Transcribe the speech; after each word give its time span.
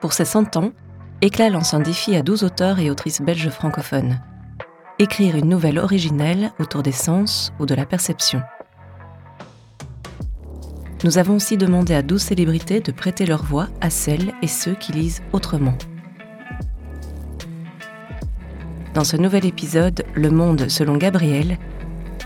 Pour 0.00 0.14
ses 0.14 0.24
100 0.24 0.56
ans, 0.56 0.72
Éclat 1.20 1.50
lance 1.50 1.74
un 1.74 1.80
défi 1.80 2.16
à 2.16 2.22
12 2.22 2.44
auteurs 2.44 2.78
et 2.78 2.90
autrices 2.90 3.20
belges 3.20 3.50
francophones. 3.50 4.18
Écrire 4.98 5.36
une 5.36 5.50
nouvelle 5.50 5.78
originelle 5.78 6.52
autour 6.58 6.82
des 6.82 6.92
sens 6.92 7.52
ou 7.58 7.66
de 7.66 7.74
la 7.74 7.84
perception. 7.84 8.42
Nous 11.04 11.18
avons 11.18 11.36
aussi 11.36 11.58
demandé 11.58 11.94
à 11.94 12.00
12 12.00 12.20
célébrités 12.20 12.80
de 12.80 12.92
prêter 12.92 13.26
leur 13.26 13.44
voix 13.44 13.68
à 13.82 13.90
celles 13.90 14.32
et 14.40 14.46
ceux 14.46 14.74
qui 14.74 14.92
lisent 14.92 15.22
autrement. 15.32 15.76
Dans 18.94 19.04
ce 19.04 19.18
nouvel 19.18 19.44
épisode, 19.44 20.04
Le 20.14 20.30
Monde 20.30 20.70
selon 20.70 20.96
Gabriel, 20.96 21.58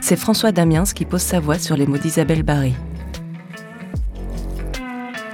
c'est 0.01 0.17
François 0.17 0.53
Damiens 0.53 0.85
qui 0.85 1.05
pose 1.05 1.23
sa 1.23 1.41
voix 1.41 1.59
sur 1.59 1.77
les 1.77 1.87
mots 1.87 1.99
d'Isabelle 1.99 2.45
Barry. 2.45 2.75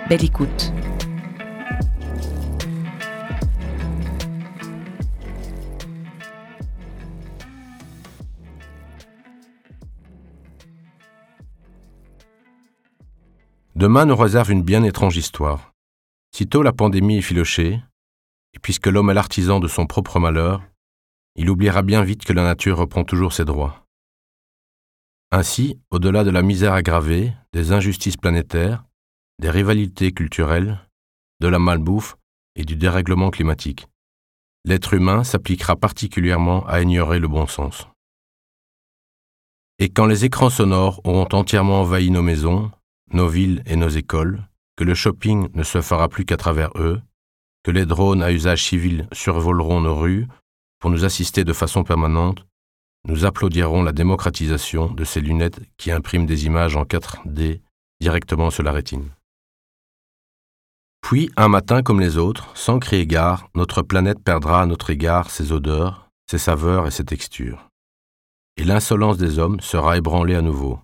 Belle 0.08 0.24
écoute. 0.24 0.72
Demain 13.80 14.04
nous 14.04 14.14
réserve 14.14 14.50
une 14.50 14.62
bien 14.62 14.82
étrange 14.82 15.16
histoire. 15.16 15.72
Sitôt 16.36 16.62
la 16.62 16.74
pandémie 16.74 17.16
est 17.16 17.22
filochée, 17.22 17.80
et 18.52 18.58
puisque 18.60 18.88
l'homme 18.88 19.08
est 19.08 19.14
l'artisan 19.14 19.58
de 19.58 19.68
son 19.68 19.86
propre 19.86 20.20
malheur, 20.20 20.62
il 21.34 21.48
oubliera 21.48 21.80
bien 21.80 22.02
vite 22.04 22.26
que 22.26 22.34
la 22.34 22.42
nature 22.42 22.76
reprend 22.76 23.04
toujours 23.04 23.32
ses 23.32 23.46
droits. 23.46 23.86
Ainsi, 25.30 25.80
au-delà 25.90 26.24
de 26.24 26.30
la 26.30 26.42
misère 26.42 26.74
aggravée, 26.74 27.32
des 27.54 27.72
injustices 27.72 28.18
planétaires, 28.18 28.84
des 29.38 29.48
rivalités 29.48 30.12
culturelles, 30.12 30.78
de 31.40 31.48
la 31.48 31.58
malbouffe 31.58 32.18
et 32.56 32.66
du 32.66 32.76
dérèglement 32.76 33.30
climatique, 33.30 33.88
l'être 34.66 34.92
humain 34.92 35.24
s'appliquera 35.24 35.74
particulièrement 35.76 36.66
à 36.66 36.82
ignorer 36.82 37.18
le 37.18 37.28
bon 37.28 37.46
sens. 37.46 37.88
Et 39.78 39.88
quand 39.88 40.04
les 40.04 40.26
écrans 40.26 40.50
sonores 40.50 41.00
auront 41.04 41.28
entièrement 41.32 41.80
envahi 41.80 42.10
nos 42.10 42.20
maisons, 42.20 42.70
nos 43.12 43.28
villes 43.28 43.62
et 43.66 43.76
nos 43.76 43.88
écoles, 43.88 44.42
que 44.76 44.84
le 44.84 44.94
shopping 44.94 45.48
ne 45.54 45.62
se 45.62 45.80
fera 45.80 46.08
plus 46.08 46.24
qu'à 46.24 46.36
travers 46.36 46.70
eux, 46.76 47.00
que 47.62 47.70
les 47.70 47.86
drones 47.86 48.22
à 48.22 48.32
usage 48.32 48.64
civil 48.64 49.06
survoleront 49.12 49.80
nos 49.80 49.96
rues 49.96 50.26
pour 50.78 50.90
nous 50.90 51.04
assister 51.04 51.44
de 51.44 51.52
façon 51.52 51.84
permanente, 51.84 52.46
nous 53.06 53.24
applaudirons 53.24 53.82
la 53.82 53.92
démocratisation 53.92 54.90
de 54.90 55.04
ces 55.04 55.20
lunettes 55.20 55.60
qui 55.76 55.90
impriment 55.90 56.26
des 56.26 56.46
images 56.46 56.76
en 56.76 56.84
4D 56.84 57.60
directement 58.00 58.50
sur 58.50 58.62
la 58.62 58.72
rétine. 58.72 59.10
Puis, 61.02 61.30
un 61.36 61.48
matin 61.48 61.82
comme 61.82 62.00
les 62.00 62.18
autres, 62.18 62.56
sans 62.56 62.78
crier 62.78 63.06
gare, 63.06 63.48
notre 63.54 63.82
planète 63.82 64.22
perdra 64.22 64.62
à 64.62 64.66
notre 64.66 64.90
égard 64.90 65.30
ses 65.30 65.52
odeurs, 65.52 66.10
ses 66.30 66.38
saveurs 66.38 66.86
et 66.86 66.90
ses 66.90 67.04
textures. 67.04 67.68
Et 68.56 68.64
l'insolence 68.64 69.16
des 69.16 69.38
hommes 69.38 69.60
sera 69.60 69.96
ébranlée 69.96 70.34
à 70.34 70.42
nouveau, 70.42 70.78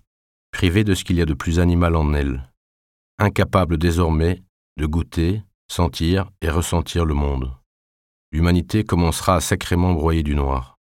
privée 0.57 0.85
de 0.85 0.95
ce 0.95 1.05
qu'il 1.05 1.17
y 1.17 1.21
a 1.21 1.27
de 1.27 1.35
plus 1.35 1.61
animal 1.61 1.95
en 1.97 2.15
elle, 2.15 2.51
incapable 3.19 3.77
désormais 3.77 4.43
de 4.79 4.87
goûter, 4.87 5.43
sentir 5.69 6.31
et 6.41 6.49
ressentir 6.49 7.05
le 7.05 7.13
monde. 7.13 7.53
L'humanité 8.33 8.83
commencera 8.83 9.35
à 9.35 9.41
sacrément 9.41 9.93
broyer 9.93 10.23
du 10.23 10.35
noir. 10.35 10.79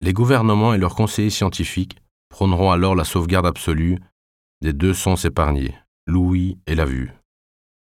Les 0.00 0.14
gouvernements 0.14 0.72
et 0.72 0.78
leurs 0.78 0.94
conseillers 0.94 1.28
scientifiques 1.28 1.98
prôneront 2.30 2.70
alors 2.70 2.94
la 2.94 3.04
sauvegarde 3.04 3.44
absolue 3.44 3.98
des 4.62 4.72
deux 4.72 4.94
sens 4.94 5.26
épargnés, 5.26 5.74
l'ouïe 6.06 6.56
et 6.66 6.74
la 6.74 6.86
vue, 6.86 7.12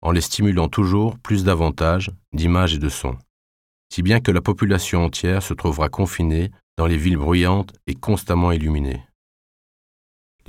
en 0.01 0.09
les 0.09 0.21
stimulant 0.21 0.67
toujours 0.67 1.19
plus 1.19 1.43
davantage 1.43 2.09
d'images 2.33 2.73
et 2.73 2.79
de 2.79 2.89
sons, 2.89 3.19
si 3.93 4.01
bien 4.01 4.19
que 4.19 4.31
la 4.31 4.41
population 4.41 5.05
entière 5.05 5.43
se 5.43 5.53
trouvera 5.53 5.89
confinée 5.89 6.49
dans 6.75 6.87
les 6.87 6.97
villes 6.97 7.17
bruyantes 7.17 7.75
et 7.85 7.93
constamment 7.93 8.51
illuminées. 8.51 9.03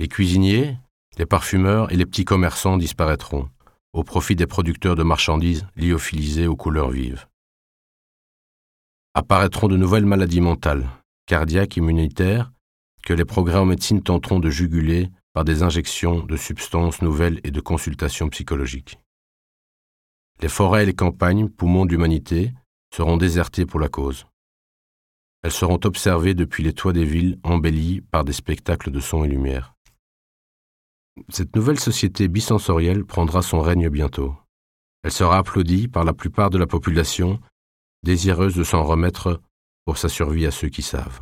Les 0.01 0.07
cuisiniers, 0.07 0.79
les 1.19 1.27
parfumeurs 1.27 1.91
et 1.91 1.95
les 1.95 2.07
petits 2.07 2.25
commerçants 2.25 2.77
disparaîtront, 2.77 3.51
au 3.93 4.03
profit 4.03 4.35
des 4.35 4.47
producteurs 4.47 4.95
de 4.95 5.03
marchandises 5.03 5.67
lyophilisées 5.75 6.47
aux 6.47 6.55
couleurs 6.55 6.89
vives. 6.89 7.27
Apparaîtront 9.13 9.67
de 9.67 9.77
nouvelles 9.77 10.07
maladies 10.07 10.41
mentales, 10.41 10.89
cardiaques, 11.27 11.77
immunitaires, 11.77 12.51
que 13.03 13.13
les 13.13 13.25
progrès 13.25 13.59
en 13.59 13.65
médecine 13.65 14.01
tenteront 14.01 14.39
de 14.39 14.49
juguler 14.49 15.11
par 15.33 15.45
des 15.45 15.61
injections 15.61 16.25
de 16.25 16.35
substances 16.35 17.03
nouvelles 17.03 17.39
et 17.43 17.51
de 17.51 17.61
consultations 17.61 18.29
psychologiques. 18.29 18.97
Les 20.41 20.49
forêts 20.49 20.81
et 20.81 20.87
les 20.87 20.95
campagnes, 20.95 21.47
poumons 21.47 21.85
de 21.85 21.91
l'humanité, 21.91 22.53
seront 22.91 23.17
désertées 23.17 23.67
pour 23.67 23.79
la 23.79 23.87
cause. 23.87 24.25
Elles 25.43 25.51
seront 25.51 25.79
observées 25.83 26.33
depuis 26.33 26.63
les 26.63 26.73
toits 26.73 26.91
des 26.91 27.05
villes 27.05 27.37
embellies 27.43 28.01
par 28.01 28.23
des 28.23 28.33
spectacles 28.33 28.89
de 28.89 28.99
son 28.99 29.23
et 29.23 29.27
lumière. 29.27 29.75
Cette 31.29 31.55
nouvelle 31.55 31.79
société 31.79 32.27
bisensorielle 32.27 33.05
prendra 33.05 33.41
son 33.41 33.61
règne 33.61 33.89
bientôt. 33.89 34.35
Elle 35.03 35.11
sera 35.11 35.37
applaudie 35.37 35.87
par 35.87 36.03
la 36.03 36.13
plupart 36.13 36.49
de 36.49 36.57
la 36.57 36.67
population, 36.67 37.39
désireuse 38.03 38.55
de 38.55 38.63
s'en 38.63 38.83
remettre 38.83 39.41
pour 39.85 39.97
sa 39.97 40.09
survie 40.09 40.45
à 40.45 40.51
ceux 40.51 40.69
qui 40.69 40.81
savent. 40.81 41.21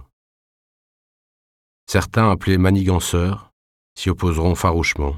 Certains 1.88 2.30
appelés 2.30 2.58
maniganceurs 2.58 3.52
s'y 3.96 4.10
opposeront 4.10 4.56
farouchement, 4.56 5.16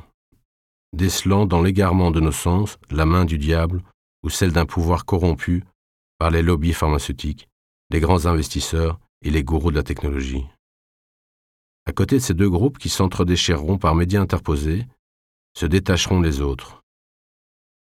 décelant 0.94 1.46
dans 1.46 1.62
l'égarement 1.62 2.12
de 2.12 2.20
nos 2.20 2.32
sens 2.32 2.78
la 2.90 3.06
main 3.06 3.26
du 3.26 3.38
diable 3.38 3.84
ou 4.24 4.30
celle 4.30 4.52
d'un 4.52 4.66
pouvoir 4.66 5.06
corrompu 5.06 5.64
par 6.18 6.30
les 6.30 6.42
lobbies 6.42 6.74
pharmaceutiques, 6.74 7.50
les 7.90 8.00
grands 8.00 8.26
investisseurs 8.26 9.00
et 9.24 9.32
les 9.32 9.44
gourous 9.44 9.72
de 9.72 9.76
la 9.76 9.84
technologie. 9.84 10.46
À 11.92 11.94
côté 11.94 12.16
de 12.16 12.22
ces 12.22 12.34
deux 12.34 12.50
groupes 12.50 12.78
qui 12.78 12.88
s'entredéchireront 12.88 13.78
par 13.78 13.96
médias 13.96 14.22
interposés, 14.22 14.86
se 15.54 15.66
détacheront 15.66 16.22
les 16.22 16.40
autres. 16.40 16.82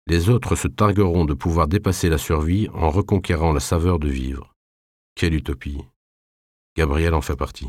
Les 0.06 0.30
autres 0.30 0.56
se 0.56 0.66
targueront 0.66 1.26
de 1.26 1.34
pouvoir 1.34 1.69
dépasser 1.69 2.08
la 2.08 2.16
survie 2.16 2.70
en 2.72 2.88
reconquérant 2.88 3.52
la 3.52 3.60
saveur 3.60 3.98
de 3.98 4.08
vivre. 4.08 4.54
Quelle 5.14 5.34
utopie. 5.34 5.84
Gabriel 6.75 7.12
en 7.12 7.20
fait 7.20 7.36
partie. 7.36 7.69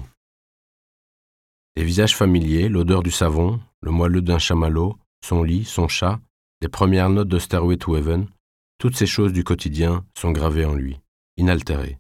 Les 1.75 1.83
visages 1.83 2.15
familiers, 2.15 2.69
l'odeur 2.69 3.03
du 3.03 3.11
savon, 3.11 3.59
le 3.81 3.91
moelleux 3.91 4.21
d'un 4.21 4.39
chamallow, 4.39 4.95
son 5.25 5.43
lit, 5.43 5.65
son 5.65 5.89
chat, 5.89 6.21
les 6.61 6.69
premières 6.69 7.09
notes 7.09 7.27
de 7.27 7.37
Stairway 7.37 7.75
to 7.75 7.97
Heaven, 7.97 8.29
toutes 8.77 8.95
ces 8.95 9.07
choses 9.07 9.33
du 9.33 9.43
quotidien 9.43 10.05
sont 10.17 10.31
gravées 10.31 10.63
en 10.63 10.73
lui, 10.73 11.01
inaltérées. 11.35 11.99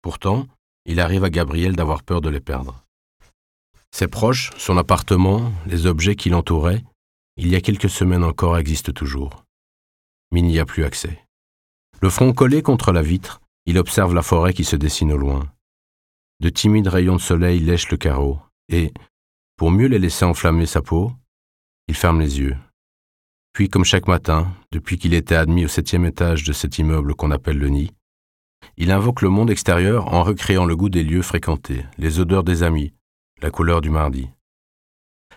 Pourtant, 0.00 0.46
il 0.86 0.98
arrive 0.98 1.24
à 1.24 1.30
Gabriel 1.30 1.76
d'avoir 1.76 2.02
peur 2.02 2.22
de 2.22 2.30
les 2.30 2.40
perdre. 2.40 2.87
Ses 3.90 4.08
proches, 4.08 4.50
son 4.56 4.76
appartement, 4.76 5.52
les 5.66 5.86
objets 5.86 6.16
qui 6.16 6.30
l'entouraient, 6.30 6.84
il 7.36 7.48
y 7.48 7.56
a 7.56 7.60
quelques 7.60 7.90
semaines 7.90 8.24
encore 8.24 8.58
existent 8.58 8.92
toujours. 8.92 9.44
Mais 10.32 10.40
il 10.40 10.46
n'y 10.46 10.58
a 10.58 10.66
plus 10.66 10.84
accès. 10.84 11.24
Le 12.00 12.10
front 12.10 12.32
collé 12.32 12.62
contre 12.62 12.92
la 12.92 13.02
vitre, 13.02 13.40
il 13.66 13.78
observe 13.78 14.14
la 14.14 14.22
forêt 14.22 14.52
qui 14.52 14.64
se 14.64 14.76
dessine 14.76 15.12
au 15.12 15.16
loin. 15.16 15.50
De 16.40 16.48
timides 16.48 16.88
rayons 16.88 17.16
de 17.16 17.20
soleil 17.20 17.60
lèchent 17.60 17.90
le 17.90 17.96
carreau, 17.96 18.40
et, 18.68 18.92
pour 19.56 19.70
mieux 19.70 19.88
les 19.88 19.98
laisser 19.98 20.24
enflammer 20.24 20.66
sa 20.66 20.82
peau, 20.82 21.12
il 21.88 21.96
ferme 21.96 22.20
les 22.20 22.38
yeux. 22.38 22.56
Puis, 23.52 23.68
comme 23.68 23.84
chaque 23.84 24.06
matin, 24.06 24.52
depuis 24.70 24.98
qu'il 24.98 25.14
était 25.14 25.34
admis 25.34 25.64
au 25.64 25.68
septième 25.68 26.04
étage 26.04 26.44
de 26.44 26.52
cet 26.52 26.78
immeuble 26.78 27.14
qu'on 27.14 27.32
appelle 27.32 27.58
le 27.58 27.68
nid, 27.68 27.90
il 28.76 28.92
invoque 28.92 29.22
le 29.22 29.30
monde 29.30 29.50
extérieur 29.50 30.14
en 30.14 30.22
recréant 30.22 30.64
le 30.64 30.76
goût 30.76 30.88
des 30.88 31.02
lieux 31.02 31.22
fréquentés, 31.22 31.84
les 31.96 32.20
odeurs 32.20 32.44
des 32.44 32.62
amis, 32.62 32.92
la 33.40 33.50
couleur 33.50 33.80
du 33.80 33.90
mardi. 33.90 34.28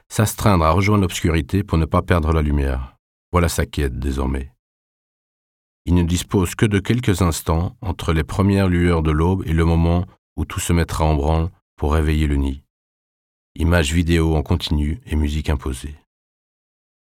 S'astreindre 0.10 0.66
à 0.66 0.72
rejoindre 0.72 1.02
l'obscurité 1.02 1.64
pour 1.64 1.78
ne 1.78 1.86
pas 1.86 2.02
perdre 2.02 2.34
la 2.34 2.42
lumière. 2.42 2.98
Voilà 3.32 3.48
sa 3.48 3.66
quête 3.66 4.00
désormais. 4.00 4.52
Il 5.86 5.96
ne 5.96 6.04
dispose 6.04 6.56
que 6.56 6.66
de 6.66 6.80
quelques 6.80 7.22
instants 7.22 7.76
entre 7.82 8.14
les 8.14 8.24
premières 8.24 8.68
lueurs 8.68 9.04
de 9.04 9.12
l'aube 9.12 9.44
et 9.46 9.54
le 9.54 9.66
moment 9.66 10.06
où 10.36 10.46
tout 10.46 10.60
se 10.60 10.74
mettra 10.74 11.06
en 11.06 11.16
branle 11.16 11.50
pour 11.76 11.94
réveiller 11.94 12.28
le 12.28 12.36
nid. 12.36 12.64
Images 13.56 13.94
vidéo 13.94 14.36
en 14.36 14.44
continu 14.44 15.00
et 15.06 15.16
musique 15.16 15.50
imposée. 15.50 15.96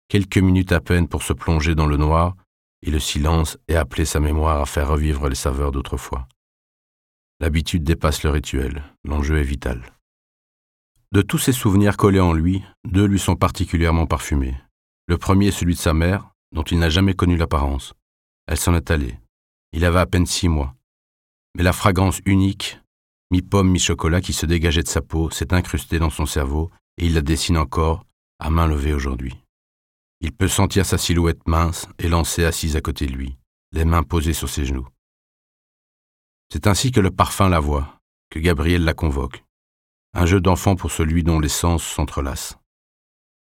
Quelques 0.07 0.37
minutes 0.37 0.71
à 0.71 0.79
peine 0.79 1.07
pour 1.07 1.23
se 1.23 1.33
plonger 1.33 1.75
dans 1.75 1.87
le 1.87 1.97
noir 1.97 2.35
et 2.81 2.89
le 2.89 2.99
silence 2.99 3.57
et 3.67 3.75
appeler 3.75 4.05
sa 4.05 4.19
mémoire 4.19 4.61
à 4.61 4.65
faire 4.65 4.89
revivre 4.89 5.29
les 5.29 5.35
saveurs 5.35 5.71
d'autrefois. 5.71 6.27
L'habitude 7.39 7.83
dépasse 7.83 8.23
le 8.23 8.31
rituel, 8.31 8.83
l'enjeu 9.03 9.37
est 9.37 9.43
vital. 9.43 9.98
De 11.11 11.23
tous 11.23 11.39
ces 11.39 11.53
souvenirs 11.53 11.97
collés 11.97 12.19
en 12.19 12.33
lui, 12.33 12.63
deux 12.85 13.05
lui 13.05 13.17
sont 13.17 13.35
particulièrement 13.35 14.05
parfumés. 14.05 14.55
Le 15.07 15.17
premier 15.17 15.47
est 15.47 15.51
celui 15.51 15.73
de 15.73 15.79
sa 15.79 15.91
mère, 15.91 16.29
dont 16.51 16.61
il 16.61 16.77
n'a 16.77 16.91
jamais 16.91 17.15
connu 17.15 17.35
l'apparence. 17.35 17.95
Elle 18.45 18.59
s'en 18.59 18.75
est 18.75 18.91
allée. 18.91 19.17
Il 19.73 19.85
avait 19.85 19.99
à 19.99 20.05
peine 20.05 20.27
six 20.27 20.47
mois. 20.47 20.75
Mais 21.55 21.63
la 21.63 21.73
fragrance 21.73 22.19
unique, 22.25 22.79
mi-pomme, 23.31 23.71
mi-chocolat 23.71 24.21
qui 24.21 24.33
se 24.33 24.45
dégageait 24.45 24.83
de 24.83 24.87
sa 24.87 25.01
peau, 25.01 25.31
s'est 25.31 25.51
incrustée 25.51 25.97
dans 25.97 26.11
son 26.11 26.27
cerveau 26.27 26.69
et 26.99 27.07
il 27.07 27.15
la 27.15 27.21
dessine 27.21 27.57
encore, 27.57 28.05
à 28.37 28.51
main 28.51 28.67
levée 28.67 28.93
aujourd'hui. 28.93 29.35
Il 30.21 30.31
peut 30.31 30.47
sentir 30.47 30.85
sa 30.85 30.99
silhouette 30.99 31.47
mince 31.47 31.87
élancée 31.97 32.45
assise 32.45 32.75
à 32.75 32.81
côté 32.81 33.07
de 33.07 33.13
lui, 33.13 33.35
les 33.71 33.83
mains 33.83 34.03
posées 34.03 34.33
sur 34.33 34.49
ses 34.49 34.65
genoux. 34.65 34.87
C'est 36.53 36.67
ainsi 36.67 36.91
que 36.91 36.99
le 36.99 37.09
parfum 37.09 37.49
la 37.49 37.59
voit, 37.59 37.99
que 38.29 38.37
Gabriel 38.37 38.83
la 38.83 38.93
convoque. 38.93 39.43
Un 40.13 40.25
jeu 40.25 40.41
d'enfant 40.41 40.75
pour 40.75 40.91
celui 40.91 41.23
dont 41.23 41.39
les 41.39 41.49
sens 41.49 41.83
s'entrelacent. 41.83 42.57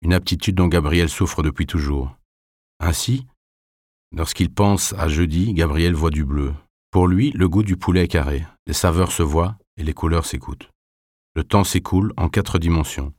Une 0.02 0.14
aptitude 0.14 0.54
dont 0.54 0.68
Gabriel 0.68 1.08
souffre 1.08 1.42
depuis 1.42 1.66
toujours. 1.66 2.16
Ainsi, 2.80 3.26
lorsqu'il 4.10 4.52
pense 4.52 4.94
à 4.94 5.08
jeudi, 5.08 5.52
Gabriel 5.52 5.94
voit 5.94 6.10
du 6.10 6.24
bleu. 6.24 6.54
Pour 6.90 7.08
lui, 7.08 7.30
le 7.32 7.48
goût 7.48 7.62
du 7.62 7.76
poulet 7.76 8.04
est 8.04 8.08
carré, 8.08 8.46
les 8.66 8.72
saveurs 8.72 9.12
se 9.12 9.22
voient 9.22 9.58
et 9.76 9.84
les 9.84 9.92
couleurs 9.92 10.24
s'écoutent. 10.24 10.70
Le 11.34 11.44
temps 11.44 11.64
s'écoule 11.64 12.14
en 12.16 12.30
quatre 12.30 12.58
dimensions. 12.58 13.12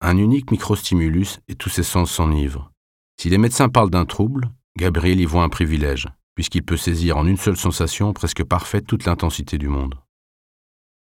Un 0.00 0.16
unique 0.16 0.52
microstimulus 0.52 1.40
et 1.48 1.56
tous 1.56 1.70
ses 1.70 1.82
sens 1.82 2.12
s'enivrent. 2.12 2.70
Si 3.20 3.30
les 3.30 3.38
médecins 3.38 3.68
parlent 3.68 3.90
d'un 3.90 4.06
trouble, 4.06 4.50
Gabriel 4.76 5.20
y 5.20 5.24
voit 5.24 5.42
un 5.42 5.48
privilège, 5.48 6.06
puisqu'il 6.36 6.62
peut 6.62 6.76
saisir 6.76 7.16
en 7.16 7.26
une 7.26 7.36
seule 7.36 7.56
sensation 7.56 8.12
presque 8.12 8.44
parfaite 8.44 8.86
toute 8.86 9.04
l'intensité 9.04 9.58
du 9.58 9.68
monde. 9.68 9.96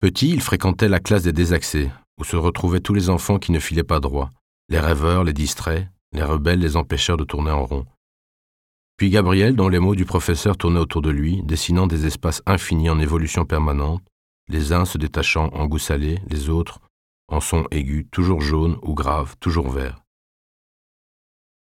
Petit, 0.00 0.30
il 0.30 0.40
fréquentait 0.40 0.88
la 0.88 1.00
classe 1.00 1.24
des 1.24 1.32
désaxés, 1.32 1.90
où 2.20 2.24
se 2.24 2.36
retrouvaient 2.36 2.80
tous 2.80 2.94
les 2.94 3.10
enfants 3.10 3.40
qui 3.40 3.50
ne 3.50 3.58
filaient 3.58 3.82
pas 3.82 3.98
droit, 3.98 4.30
les 4.68 4.78
rêveurs, 4.78 5.24
les 5.24 5.32
distraits, 5.32 5.88
les 6.12 6.22
rebelles, 6.22 6.60
les 6.60 6.76
empêcheurs 6.76 7.16
de 7.16 7.24
tourner 7.24 7.50
en 7.50 7.64
rond. 7.64 7.84
Puis 8.96 9.10
Gabriel, 9.10 9.56
dont 9.56 9.68
les 9.68 9.80
mots 9.80 9.96
du 9.96 10.04
professeur 10.04 10.56
tournaient 10.56 10.78
autour 10.78 11.02
de 11.02 11.10
lui, 11.10 11.42
dessinant 11.42 11.88
des 11.88 12.06
espaces 12.06 12.42
infinis 12.46 12.90
en 12.90 13.00
évolution 13.00 13.44
permanente, 13.44 14.02
les 14.48 14.72
uns 14.72 14.84
se 14.84 14.98
détachant 14.98 15.48
en 15.52 15.66
goût 15.66 15.78
salé, 15.78 16.20
les 16.28 16.48
autres 16.48 16.80
en 17.26 17.40
son 17.40 17.66
aigu, 17.72 18.06
toujours 18.10 18.40
jaune 18.40 18.78
ou 18.82 18.94
grave, 18.94 19.34
toujours 19.40 19.68
vert. 19.68 20.00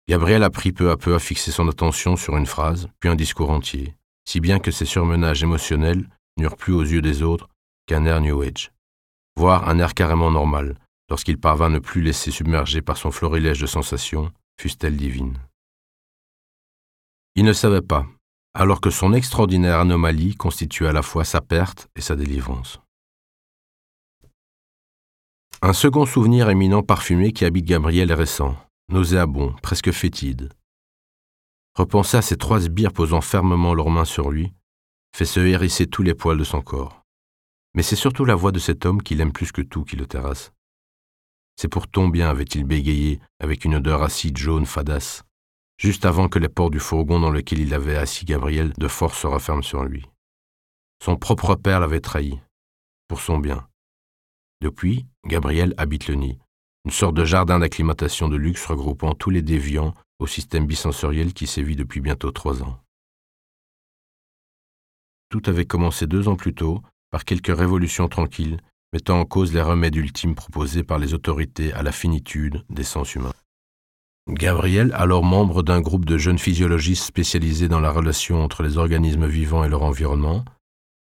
Gabriel 0.07 0.43
apprit 0.43 0.73
peu 0.73 0.91
à 0.91 0.97
peu 0.97 1.15
à 1.15 1.19
fixer 1.19 1.51
son 1.51 1.69
attention 1.69 2.17
sur 2.17 2.37
une 2.37 2.47
phrase, 2.47 2.89
puis 3.01 3.09
un 3.09 3.17
discours 3.17 3.51
entier, 3.51 3.95
si 4.27 4.41
bien 4.41 4.59
que 4.59 4.71
ses 4.71 4.85
surmenages 4.85 5.43
émotionnels 5.43 6.09
n'eurent 6.39 6.57
plus 6.57 6.73
aux 6.75 6.83
yeux 6.83 7.03
des 7.03 7.23
autres 7.23 7.49
qu'un 7.89 8.05
air 8.05 8.21
New 8.21 8.43
Age, 8.43 8.71
voire 9.37 9.69
un 9.69 9.79
air 9.81 9.95
carrément 9.95 10.31
normal, 10.31 10.79
lorsqu'il 11.11 11.39
parvint 11.39 11.67
à 11.67 11.71
ne 11.71 11.79
plus 11.79 12.03
laisser 12.03 12.31
submerger 12.31 12.83
par 12.83 12.97
son 12.97 13.11
florilège 13.11 13.61
de 13.61 13.67
sensations, 13.67 14.31
fussent-elles 14.61 14.97
divines. 14.97 15.39
Il 17.35 17.45
ne 17.45 17.53
savait 17.53 17.83
pas, 17.83 18.07
alors 18.55 18.81
que 18.81 18.91
son 18.91 19.13
extraordinaire 19.13 19.81
anomalie 19.81 20.35
constituait 20.37 20.89
à 20.89 20.93
la 20.93 21.03
fois 21.03 21.25
sa 21.25 21.41
perte 21.41 21.89
et 21.97 22.01
sa 22.01 22.15
délivrance. 22.15 22.81
Un 25.63 25.73
second 25.73 26.07
souvenir 26.07 26.51
éminent 26.51 26.83
parfumé 26.83 27.33
qui 27.33 27.45
habite 27.45 27.65
Gabriel 27.65 28.11
est 28.11 28.15
récent, 28.15 28.57
nauséabond, 28.91 29.55
presque 29.63 29.91
fétide. 29.93 30.53
Repenser 31.75 32.19
à 32.19 32.23
ces 32.23 32.37
trois 32.37 32.61
sbires 32.61 32.93
posant 32.93 33.21
fermement 33.21 33.75
leurs 33.75 33.91
mains 33.91 34.05
sur 34.05 34.31
lui 34.31 34.53
fait 35.17 35.25
se 35.25 35.41
hérisser 35.41 35.87
tous 35.87 36.03
les 36.03 36.15
poils 36.15 36.39
de 36.39 36.45
son 36.45 36.61
corps. 36.61 37.03
Mais 37.75 37.83
c'est 37.83 37.97
surtout 37.97 38.25
la 38.25 38.35
voix 38.35 38.53
de 38.53 38.59
cet 38.59 38.87
homme 38.87 39.03
qu'il 39.03 39.21
aime 39.21 39.33
plus 39.33 39.53
que 39.53 39.63
tout 39.63 39.85
qui 39.85 39.97
le 39.97 40.07
terrasse. 40.07 40.53
C'est 41.57 41.69
pour 41.69 41.89
ton 41.89 42.09
bien, 42.09 42.31
avait-il 42.31 42.65
bégayé, 42.65 43.21
avec 43.41 43.65
une 43.65 43.75
odeur 43.75 44.03
acide 44.03 44.37
jaune 44.37 44.67
fadasse, 44.67 45.25
juste 45.77 46.05
avant 46.05 46.29
que 46.29 46.39
les 46.39 46.49
portes 46.49 46.73
du 46.73 46.81
fourgon 46.81 47.21
dans 47.21 47.31
lequel 47.31 47.59
il 47.59 47.75
avait 47.75 47.97
assis 47.97 48.25
Gabriel 48.25 48.73
de 48.79 48.89
force 48.89 49.19
se 49.19 49.27
referment 49.27 49.63
sur 49.63 49.85
lui. 49.85 50.07
Son 51.03 51.17
propre 51.17 51.57
père 51.57 51.81
l'avait 51.81 52.01
trahi, 52.01 52.39
pour 53.09 53.21
son 53.21 53.39
bien. 53.39 53.69
Depuis, 54.61 55.07
Gabriel 55.27 55.75
habite 55.79 56.09
le 56.09 56.15
nid, 56.15 56.39
une 56.85 56.91
sorte 56.91 57.15
de 57.15 57.25
jardin 57.25 57.59
d'acclimatation 57.59 58.29
de 58.29 58.37
luxe 58.37 58.65
regroupant 58.67 59.15
tous 59.15 59.31
les 59.31 59.43
déviants 59.43 59.95
au 60.19 60.27
système 60.27 60.67
bisensoriel 60.67 61.33
qui 61.33 61.47
sévit 61.47 61.77
depuis 61.77 62.01
bientôt 62.01 62.31
trois 62.31 62.63
ans. 62.63 62.81
Tout 65.29 65.43
avait 65.47 65.67
commencé 65.67 66.07
deux 66.07 66.29
ans 66.29 66.37
plus 66.37 66.55
tôt 66.55 66.83
par 67.11 67.25
quelques 67.25 67.57
révolutions 67.57 68.09
tranquilles 68.09 68.59
mettant 68.93 69.21
en 69.21 69.25
cause 69.25 69.53
les 69.53 69.61
remèdes 69.61 69.97
ultimes 69.97 70.35
proposés 70.35 70.83
par 70.83 70.99
les 70.99 71.15
autorités 71.15 71.73
à 71.73 71.83
la 71.83 71.93
finitude 71.93 72.65
des 72.71 72.85
sens 72.85 73.15
humains. 73.15 73.35
Gabriel, 74.29 74.93
alors 74.95 75.25
membre 75.25 75.63
d'un 75.63 75.81
groupe 75.81 76.05
de 76.05 76.19
jeunes 76.19 76.39
physiologistes 76.39 77.05
spécialisés 77.05 77.69
dans 77.69 77.81
la 77.81 77.91
relation 77.91 78.43
entre 78.43 78.63
les 78.63 78.77
organismes 78.77 79.27
vivants 79.27 79.65
et 79.65 79.69
leur 79.69 79.83
environnement, 79.83 80.45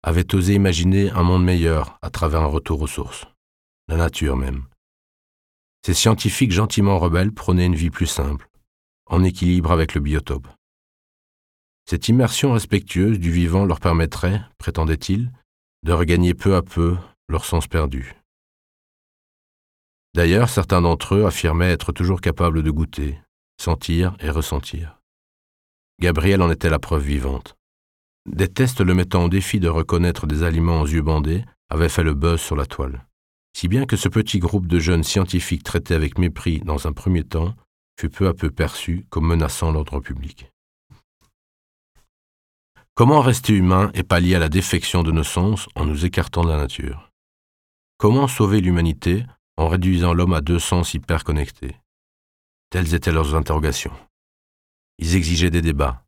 avait 0.03 0.35
osé 0.35 0.55
imaginer 0.55 1.11
un 1.11 1.23
monde 1.23 1.45
meilleur 1.45 1.99
à 2.03 2.11
travers 2.11 2.43
un 2.43 2.47
retour 2.47 2.81
aux 2.81 2.87
sources, 2.87 3.27
la 3.89 3.97
nature 3.97 4.37
même. 4.37 4.65
Ces 5.85 5.95
scientifiques 5.95 6.53
gentiment 6.53 6.99
rebelles 6.99 7.33
prônaient 7.33 7.67
une 7.67 7.75
vie 7.75 7.91
plus 7.91 8.07
simple, 8.07 8.49
en 9.07 9.25
équilibre 9.25 9.73
avec 9.73 9.95
le 9.95 10.01
biotope. 10.01 10.49
Cette 11.89 12.09
immersion 12.09 12.53
respectueuse 12.53 13.19
du 13.19 13.33
vivant 13.33 13.65
leur 13.65 13.81
permettrait, 13.81 14.41
prétendait-il, 14.59 15.33
de 15.83 15.93
regagner 15.93 16.35
peu 16.35 16.55
à 16.57 16.63
peu 16.63 16.97
leur 17.29 17.45
sens 17.45 17.67
perdu. 17.67 18.15
D'ailleurs, 20.15 20.49
certains 20.49 20.83
d'entre 20.83 21.15
eux 21.15 21.25
affirmaient 21.25 21.71
être 21.71 21.93
toujours 21.93 22.21
capables 22.21 22.63
de 22.63 22.71
goûter, 22.71 23.19
sentir 23.61 24.17
et 24.21 24.31
ressentir. 24.31 24.99
Gabriel 26.01 26.43
en 26.43 26.51
était 26.51 26.71
la 26.71 26.79
preuve 26.79 27.05
vivante. 27.05 27.57
Des 28.27 28.49
tests 28.49 28.81
le 28.81 28.95
mettant 28.95 29.25
au 29.25 29.29
défi 29.29 29.61
de 29.61 29.69
reconnaître 29.69 30.27
des 30.27 30.43
aliments 30.43 30.81
aux 30.81 30.87
yeux 30.87 31.03
bandés 31.03 31.45
avaient 31.69 31.89
fait 31.89 32.03
le 32.03 32.15
buzz 32.15 32.41
sur 32.41 32.57
la 32.57 32.67
toile, 32.67 33.07
si 33.57 33.69
bien 33.69 33.87
que 33.87 33.97
ce 33.97 34.09
petit 34.09 34.39
groupe 34.39 34.67
de 34.67 34.79
jeunes 34.79 35.05
scientifiques 35.05 35.63
traités 35.63 35.95
avec 35.95 36.19
mépris 36.19 36.61
dans 36.61 36.87
un 36.87 36.93
premier 36.93 37.25
temps 37.25 37.55
fut 37.99 38.11
peu 38.11 38.29
à 38.29 38.35
peu 38.35 38.51
perçu 38.51 39.07
comme 39.11 39.27
menaçant 39.27 39.71
l'ordre 39.73 40.01
public. 40.01 40.51
Comment 43.01 43.23
rester 43.23 43.55
humain 43.55 43.91
et 43.95 44.03
pallier 44.03 44.35
à 44.35 44.39
la 44.39 44.51
défection 44.51 45.03
de 45.03 45.11
nos 45.11 45.25
sens 45.25 45.71
en 45.75 45.87
nous 45.87 46.05
écartant 46.05 46.45
de 46.45 46.51
la 46.51 46.59
nature? 46.59 47.11
Comment 47.97 48.29
sauver 48.29 48.61
l'humanité 48.61 49.25
en 49.57 49.69
réduisant 49.69 50.13
l'homme 50.13 50.35
à 50.35 50.43
deux 50.43 50.59
sens 50.59 50.93
hyper 50.93 51.25
connectés 51.25 51.75
Telles 52.69 52.93
étaient 52.93 53.11
leurs 53.11 53.35
interrogations. 53.35 53.95
Ils 54.99 55.17
exigeaient 55.17 55.49
des 55.49 55.63
débats, 55.63 56.05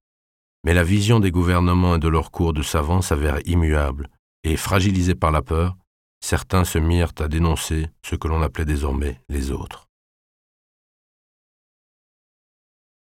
mais 0.65 0.75
la 0.75 0.85
vision 0.85 1.19
des 1.19 1.31
gouvernements 1.31 1.95
et 1.95 1.99
de 1.99 2.09
leurs 2.09 2.31
cours 2.31 2.53
de 2.53 2.63
savants 2.63 3.01
s'avère 3.01 3.39
immuable, 3.47 4.11
et 4.45 4.59
fragilisés 4.59 5.15
par 5.15 5.31
la 5.31 5.41
peur, 5.41 5.79
certains 6.21 6.67
se 6.67 6.77
mirent 6.77 7.15
à 7.21 7.29
dénoncer 7.29 7.87
ce 8.05 8.17
que 8.17 8.29
l'on 8.29 8.43
appelait 8.43 8.67
désormais 8.67 9.19
les 9.31 9.51
autres. 9.51 9.89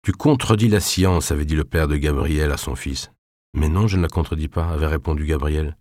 Tu 0.01 0.13
contredis 0.13 0.69
la 0.69 0.79
science, 0.79 1.33
avait 1.33 1.43
dit 1.43 1.55
le 1.55 1.65
père 1.65 1.89
de 1.89 1.97
Gabriel 1.97 2.53
à 2.53 2.57
son 2.57 2.75
fils. 2.75 3.11
Mais 3.55 3.69
non, 3.69 3.87
je 3.87 3.97
ne 3.97 4.03
la 4.03 4.09
contredis 4.09 4.47
pas, 4.47 4.69
avait 4.69 4.85
répondu 4.85 5.25
Gabriel. 5.25 5.77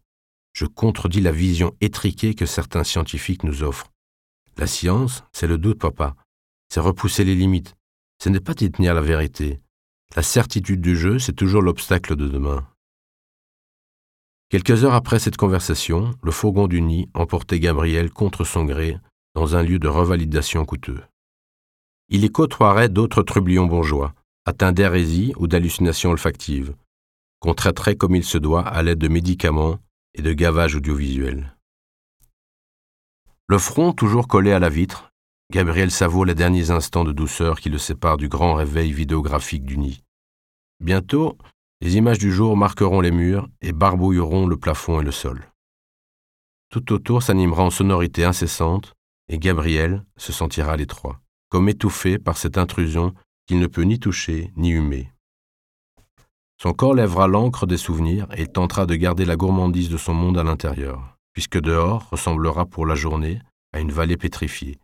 Je 0.52 0.64
contredis 0.64 1.20
la 1.20 1.32
vision 1.32 1.76
étriquée 1.80 2.34
que 2.34 2.46
certains 2.46 2.84
scientifiques 2.84 3.44
nous 3.44 3.62
offrent. 3.62 3.90
La 4.56 4.66
science, 4.66 5.24
c'est 5.32 5.48
le 5.48 5.58
doute, 5.58 5.80
papa. 5.80 6.14
C'est 6.72 6.80
repousser 6.80 7.24
les 7.24 7.34
limites. 7.34 7.74
Ce 8.22 8.28
n'est 8.28 8.40
pas 8.40 8.54
détenir 8.54 8.94
la 8.94 9.02
vérité, 9.02 9.60
la 10.16 10.22
certitude 10.22 10.80
du 10.80 10.96
jeu, 10.96 11.18
c'est 11.18 11.32
toujours 11.32 11.60
l'obstacle 11.60 12.14
de 12.14 12.28
demain. 12.28 12.64
Quelques 14.48 14.84
heures 14.84 14.94
après 14.94 15.18
cette 15.18 15.36
conversation, 15.36 16.14
le 16.22 16.30
fourgon 16.30 16.68
du 16.68 16.80
nid 16.80 17.08
emportait 17.14 17.58
Gabriel 17.58 18.12
contre 18.12 18.44
son 18.44 18.64
gré 18.64 18.96
dans 19.34 19.56
un 19.56 19.64
lieu 19.64 19.80
de 19.80 19.88
revalidation 19.88 20.64
coûteux. 20.64 21.02
Il 22.10 22.22
y 22.22 22.30
côtoierait 22.30 22.88
d'autres 22.88 23.24
trublions 23.24 23.66
bourgeois, 23.66 24.14
atteints 24.44 24.70
d'hérésie 24.70 25.32
ou 25.36 25.48
d'hallucinations 25.48 26.10
olfactives, 26.10 26.76
qu'on 27.44 27.52
traiterait 27.52 27.94
comme 27.94 28.16
il 28.16 28.24
se 28.24 28.38
doit 28.38 28.66
à 28.66 28.82
l'aide 28.82 28.98
de 28.98 29.08
médicaments 29.08 29.78
et 30.14 30.22
de 30.22 30.32
gavage 30.32 30.76
audiovisuel. 30.76 31.54
Le 33.48 33.58
front 33.58 33.92
toujours 33.92 34.28
collé 34.28 34.50
à 34.52 34.58
la 34.58 34.70
vitre, 34.70 35.12
Gabriel 35.52 35.90
savoure 35.90 36.24
les 36.24 36.34
derniers 36.34 36.70
instants 36.70 37.04
de 37.04 37.12
douceur 37.12 37.60
qui 37.60 37.68
le 37.68 37.76
séparent 37.76 38.16
du 38.16 38.30
grand 38.30 38.54
réveil 38.54 38.94
vidéographique 38.94 39.66
du 39.66 39.76
nid. 39.76 40.02
Bientôt, 40.80 41.36
les 41.82 41.98
images 41.98 42.16
du 42.16 42.32
jour 42.32 42.56
marqueront 42.56 43.02
les 43.02 43.10
murs 43.10 43.46
et 43.60 43.72
barbouilleront 43.72 44.46
le 44.46 44.56
plafond 44.56 45.02
et 45.02 45.04
le 45.04 45.12
sol. 45.12 45.44
Tout 46.70 46.94
autour 46.94 47.22
s'animera 47.22 47.62
en 47.62 47.70
sonorité 47.70 48.24
incessante, 48.24 48.94
et 49.28 49.38
Gabriel 49.38 50.02
se 50.16 50.32
sentira 50.32 50.72
à 50.72 50.76
l'étroit, 50.78 51.20
comme 51.50 51.68
étouffé 51.68 52.18
par 52.18 52.38
cette 52.38 52.56
intrusion 52.56 53.12
qu'il 53.46 53.58
ne 53.58 53.66
peut 53.66 53.82
ni 53.82 54.00
toucher 54.00 54.50
ni 54.56 54.70
humer. 54.70 55.13
Son 56.60 56.72
corps 56.72 56.94
lèvera 56.94 57.26
l'encre 57.26 57.66
des 57.66 57.76
souvenirs 57.76 58.26
et 58.36 58.46
tentera 58.46 58.86
de 58.86 58.94
garder 58.94 59.24
la 59.24 59.36
gourmandise 59.36 59.88
de 59.88 59.96
son 59.96 60.14
monde 60.14 60.38
à 60.38 60.44
l'intérieur, 60.44 61.16
puisque 61.32 61.60
dehors 61.60 62.08
ressemblera 62.10 62.66
pour 62.66 62.86
la 62.86 62.94
journée 62.94 63.40
à 63.72 63.80
une 63.80 63.92
vallée 63.92 64.16
pétrifiée. 64.16 64.78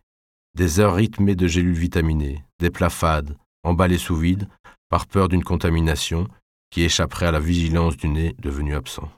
Des 0.55 0.79
heures 0.79 0.95
rythmées 0.95 1.35
de 1.35 1.47
gélules 1.47 1.73
vitaminées, 1.73 2.43
des 2.59 2.69
plats 2.69 2.89
fades, 2.89 3.37
emballés 3.63 3.97
sous 3.97 4.17
vide 4.17 4.49
par 4.89 5.07
peur 5.07 5.29
d'une 5.29 5.43
contamination 5.43 6.27
qui 6.71 6.83
échapperait 6.83 7.27
à 7.27 7.31
la 7.31 7.39
vigilance 7.39 7.95
du 7.95 8.09
nez 8.09 8.35
devenu 8.39 8.75
absent. 8.75 9.09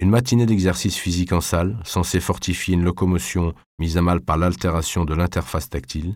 Une 0.00 0.10
matinée 0.10 0.46
d'exercice 0.46 0.96
physique 0.96 1.32
en 1.32 1.40
salle, 1.40 1.76
censée 1.84 2.20
fortifier 2.20 2.74
une 2.74 2.84
locomotion 2.84 3.54
mise 3.78 3.96
à 3.96 4.02
mal 4.02 4.20
par 4.20 4.36
l'altération 4.36 5.04
de 5.04 5.14
l'interface 5.14 5.68
tactile, 5.68 6.14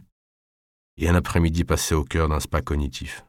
et 0.99 1.09
un 1.09 1.15
après-midi 1.15 1.65
passé 1.65 1.95
au 1.95 2.05
cœur 2.05 2.29
d'un 2.29 2.39
spa 2.41 2.61
cognitif. 2.61 3.25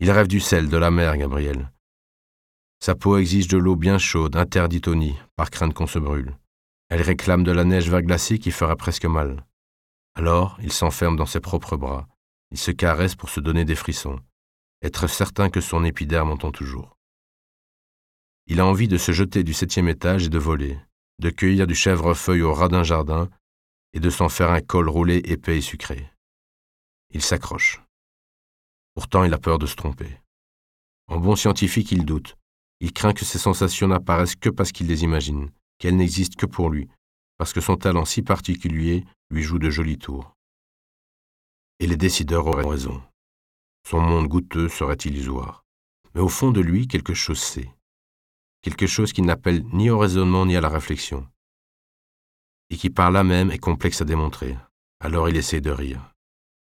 Il 0.00 0.10
rêve 0.10 0.28
du 0.28 0.40
sel, 0.40 0.68
de 0.68 0.76
la 0.76 0.90
mer, 0.90 1.16
Gabriel. 1.16 1.72
Sa 2.80 2.94
peau 2.94 3.16
exige 3.16 3.48
de 3.48 3.56
l'eau 3.56 3.76
bien 3.76 3.98
chaude, 3.98 4.36
interdite 4.36 4.88
au 4.88 4.94
nid, 4.94 5.16
par 5.36 5.50
crainte 5.50 5.74
qu'on 5.74 5.86
se 5.86 5.98
brûle. 5.98 6.36
Elle 6.88 7.02
réclame 7.02 7.42
de 7.42 7.52
la 7.52 7.64
neige 7.64 7.90
verglacée 7.90 8.38
qui 8.38 8.50
fera 8.50 8.76
presque 8.76 9.06
mal. 9.06 9.44
Alors, 10.14 10.58
il 10.62 10.72
s'enferme 10.72 11.16
dans 11.16 11.26
ses 11.26 11.40
propres 11.40 11.76
bras. 11.76 12.06
Il 12.50 12.58
se 12.58 12.70
caresse 12.70 13.16
pour 13.16 13.30
se 13.30 13.40
donner 13.40 13.64
des 13.64 13.74
frissons, 13.74 14.20
être 14.82 15.08
certain 15.08 15.50
que 15.50 15.60
son 15.60 15.84
épiderme 15.84 16.30
entend 16.30 16.52
toujours. 16.52 16.96
Il 18.46 18.60
a 18.60 18.66
envie 18.66 18.88
de 18.88 18.98
se 18.98 19.10
jeter 19.10 19.42
du 19.42 19.52
septième 19.52 19.88
étage 19.88 20.26
et 20.26 20.30
de 20.30 20.38
voler, 20.38 20.78
de 21.18 21.30
cueillir 21.30 21.66
du 21.66 21.74
chèvrefeuille 21.74 22.42
au 22.42 22.54
ras 22.54 22.68
d'un 22.68 22.84
jardin 22.84 23.28
et 23.92 24.00
de 24.00 24.10
s'en 24.10 24.28
faire 24.28 24.50
un 24.50 24.60
col 24.60 24.88
roulé 24.88 25.16
épais 25.24 25.58
et 25.58 25.62
sucré. 25.62 26.08
Il 27.10 27.22
s'accroche. 27.22 27.82
Pourtant, 28.96 29.24
il 29.24 29.34
a 29.34 29.38
peur 29.38 29.58
de 29.58 29.66
se 29.66 29.76
tromper. 29.76 30.08
En 31.06 31.20
bon 31.20 31.36
scientifique, 31.36 31.92
il 31.92 32.06
doute. 32.06 32.34
Il 32.80 32.94
craint 32.94 33.12
que 33.12 33.26
ses 33.26 33.38
sensations 33.38 33.88
n'apparaissent 33.88 34.36
que 34.36 34.48
parce 34.48 34.72
qu'il 34.72 34.86
les 34.86 35.04
imagine, 35.04 35.50
qu'elles 35.78 35.96
n'existent 35.96 36.38
que 36.38 36.46
pour 36.46 36.70
lui, 36.70 36.88
parce 37.36 37.52
que 37.52 37.60
son 37.60 37.76
talent 37.76 38.06
si 38.06 38.22
particulier 38.22 39.04
lui 39.30 39.42
joue 39.42 39.58
de 39.58 39.68
jolis 39.68 39.98
tours. 39.98 40.34
Et 41.78 41.86
les 41.86 41.98
décideurs 41.98 42.46
auraient 42.46 42.66
raison. 42.66 43.02
Son 43.86 44.00
monde 44.00 44.28
goûteux 44.28 44.70
serait 44.70 44.94
illusoire. 44.94 45.62
Mais 46.14 46.22
au 46.22 46.30
fond 46.30 46.50
de 46.50 46.62
lui, 46.62 46.88
quelque 46.88 47.12
chose 47.12 47.38
sait. 47.38 47.70
Quelque 48.62 48.86
chose 48.86 49.12
qui 49.12 49.20
n'appelle 49.20 49.62
ni 49.74 49.90
au 49.90 49.98
raisonnement 49.98 50.46
ni 50.46 50.56
à 50.56 50.62
la 50.62 50.70
réflexion. 50.70 51.28
Et 52.70 52.78
qui 52.78 52.88
par 52.88 53.10
là 53.10 53.24
même 53.24 53.50
est 53.50 53.58
complexe 53.58 54.00
à 54.00 54.06
démontrer. 54.06 54.56
Alors 55.00 55.28
il 55.28 55.36
essaie 55.36 55.60
de 55.60 55.70
rire. 55.70 56.14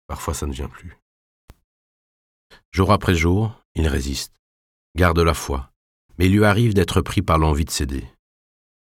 Parfois 0.08 0.34
ça 0.34 0.46
ne 0.46 0.52
vient 0.52 0.68
plus. 0.68 0.98
Jour 2.72 2.92
après 2.92 3.16
jour, 3.16 3.62
il 3.76 3.88
résiste, 3.88 4.34
garde 4.96 5.20
la 5.20 5.34
foi, 5.34 5.72
mais 6.18 6.28
il 6.28 6.34
lui 6.34 6.46
arrive 6.46 6.74
d'être 6.74 7.02
pris 7.02 7.22
par 7.22 7.38
l'envie 7.38 7.66
de 7.66 7.72
céder. 7.72 8.06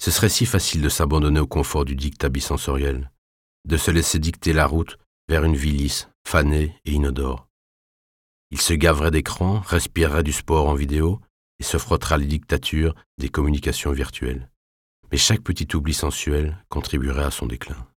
Ce 0.02 0.12
serait 0.12 0.30
si 0.30 0.46
facile 0.46 0.82
de 0.82 0.90
s'abandonner 0.90 1.40
au 1.40 1.48
confort 1.48 1.86
du 1.86 1.96
dictat 1.96 2.30
bisensoriel, 2.30 3.12
de 3.66 3.78
se 3.78 3.92
laisser 3.92 4.20
dicter 4.20 4.54
la 4.54 4.68
route 4.68 4.98
vers 5.30 5.44
une 5.44 5.56
vie 5.56 5.72
lisse, 5.72 6.10
fanée 6.28 6.76
et 6.86 6.92
inodore. 6.92 7.48
Il 8.52 8.62
se 8.62 8.74
gaverait 8.74 9.12
d'écran, 9.12 9.60
respirerait 9.60 10.24
du 10.24 10.32
sport 10.32 10.68
en 10.68 10.76
vidéo 10.76 11.20
et 11.60 11.64
se 11.64 11.78
frottera 11.78 12.18
les 12.18 12.28
dictatures 12.28 12.96
des 13.18 13.30
communications 13.30 13.92
virtuelles. 13.92 14.50
Mais 15.12 15.18
chaque 15.18 15.42
petit 15.42 15.76
oubli 15.76 15.94
sensuel 15.94 16.64
contribuerait 16.70 17.26
à 17.26 17.32
son 17.32 17.46
déclin. 17.46 17.88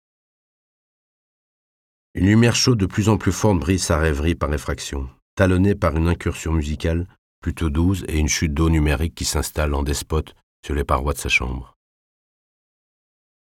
Une 2.15 2.27
lumière 2.27 2.57
chaude 2.57 2.79
de 2.79 2.87
plus 2.87 3.09
en 3.09 3.17
plus 3.17 3.33
forte 3.33 3.59
brise 3.59 3.83
sa 3.83 3.99
rêverie 3.99 4.35
par 4.35 4.53
effraction, 4.53 5.09
talonnée 5.39 5.77
par 5.77 5.97
une 5.97 6.09
incursion 6.09 6.51
musicale 6.51 7.07
plutôt 7.41 7.71
douce 7.71 8.03
et 8.09 8.19
une 8.19 8.27
chute 8.27 8.55
d'eau 8.55 8.69
numérique 8.69 9.15
qui 9.15 9.25
s'installe 9.25 9.73
en 9.73 9.85
despote 9.85 10.35
sur 10.67 10.75
les 10.75 10.83
parois 10.83 11.13
de 11.13 11.19
sa 11.19 11.29
chambre. 11.29 11.77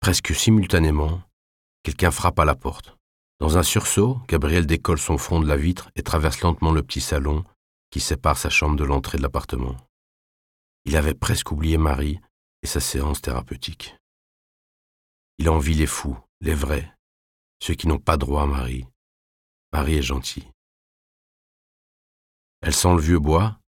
Presque 0.01 0.35
simultanément, 0.35 1.23
quelqu'un 1.85 2.11
frappe 2.11 2.41
à 2.41 2.45
la 2.45 2.57
porte. 2.57 2.97
Dans 3.39 3.57
un 3.57 3.63
sursaut, 3.63 4.19
Gabriel 4.27 4.67
décolle 4.67 4.99
son 4.99 5.17
front 5.17 5.39
de 5.39 5.47
la 5.47 5.57
vitre 5.57 5.89
et 5.95 6.03
traverse 6.03 6.41
lentement 6.41 6.73
le 6.73 6.83
petit 6.83 7.01
salon 7.01 7.45
qui 7.91 8.01
sépare 8.01 8.37
sa 8.37 8.51
chambre 8.51 8.75
de 8.75 8.83
l'entrée 8.83 9.19
de 9.19 9.23
l'appartement. 9.23 9.77
Il 10.87 10.97
avait 10.97 11.15
presque 11.15 11.53
oublié 11.53 11.79
Marie 11.79 12.19
et 12.65 12.67
sa 12.67 12.81
séance 12.81 13.23
thérapeutique. 13.23 13.97
Il 15.39 15.49
envie 15.49 15.75
les 15.75 15.87
fous, 15.87 16.19
les 16.41 16.55
vrais, 16.55 16.93
ceux 17.63 17.75
qui 17.75 17.87
n'ont 17.87 18.01
pas 18.01 18.17
droit 18.17 18.43
à 18.43 18.47
Marie. 18.47 18.87
Marie 19.73 19.99
est 19.99 20.03
gentille. 20.03 20.49
Elle 22.67 22.75
sent 22.75 22.95
le 22.95 23.01
vieux 23.01 23.21
bois, 23.21 23.61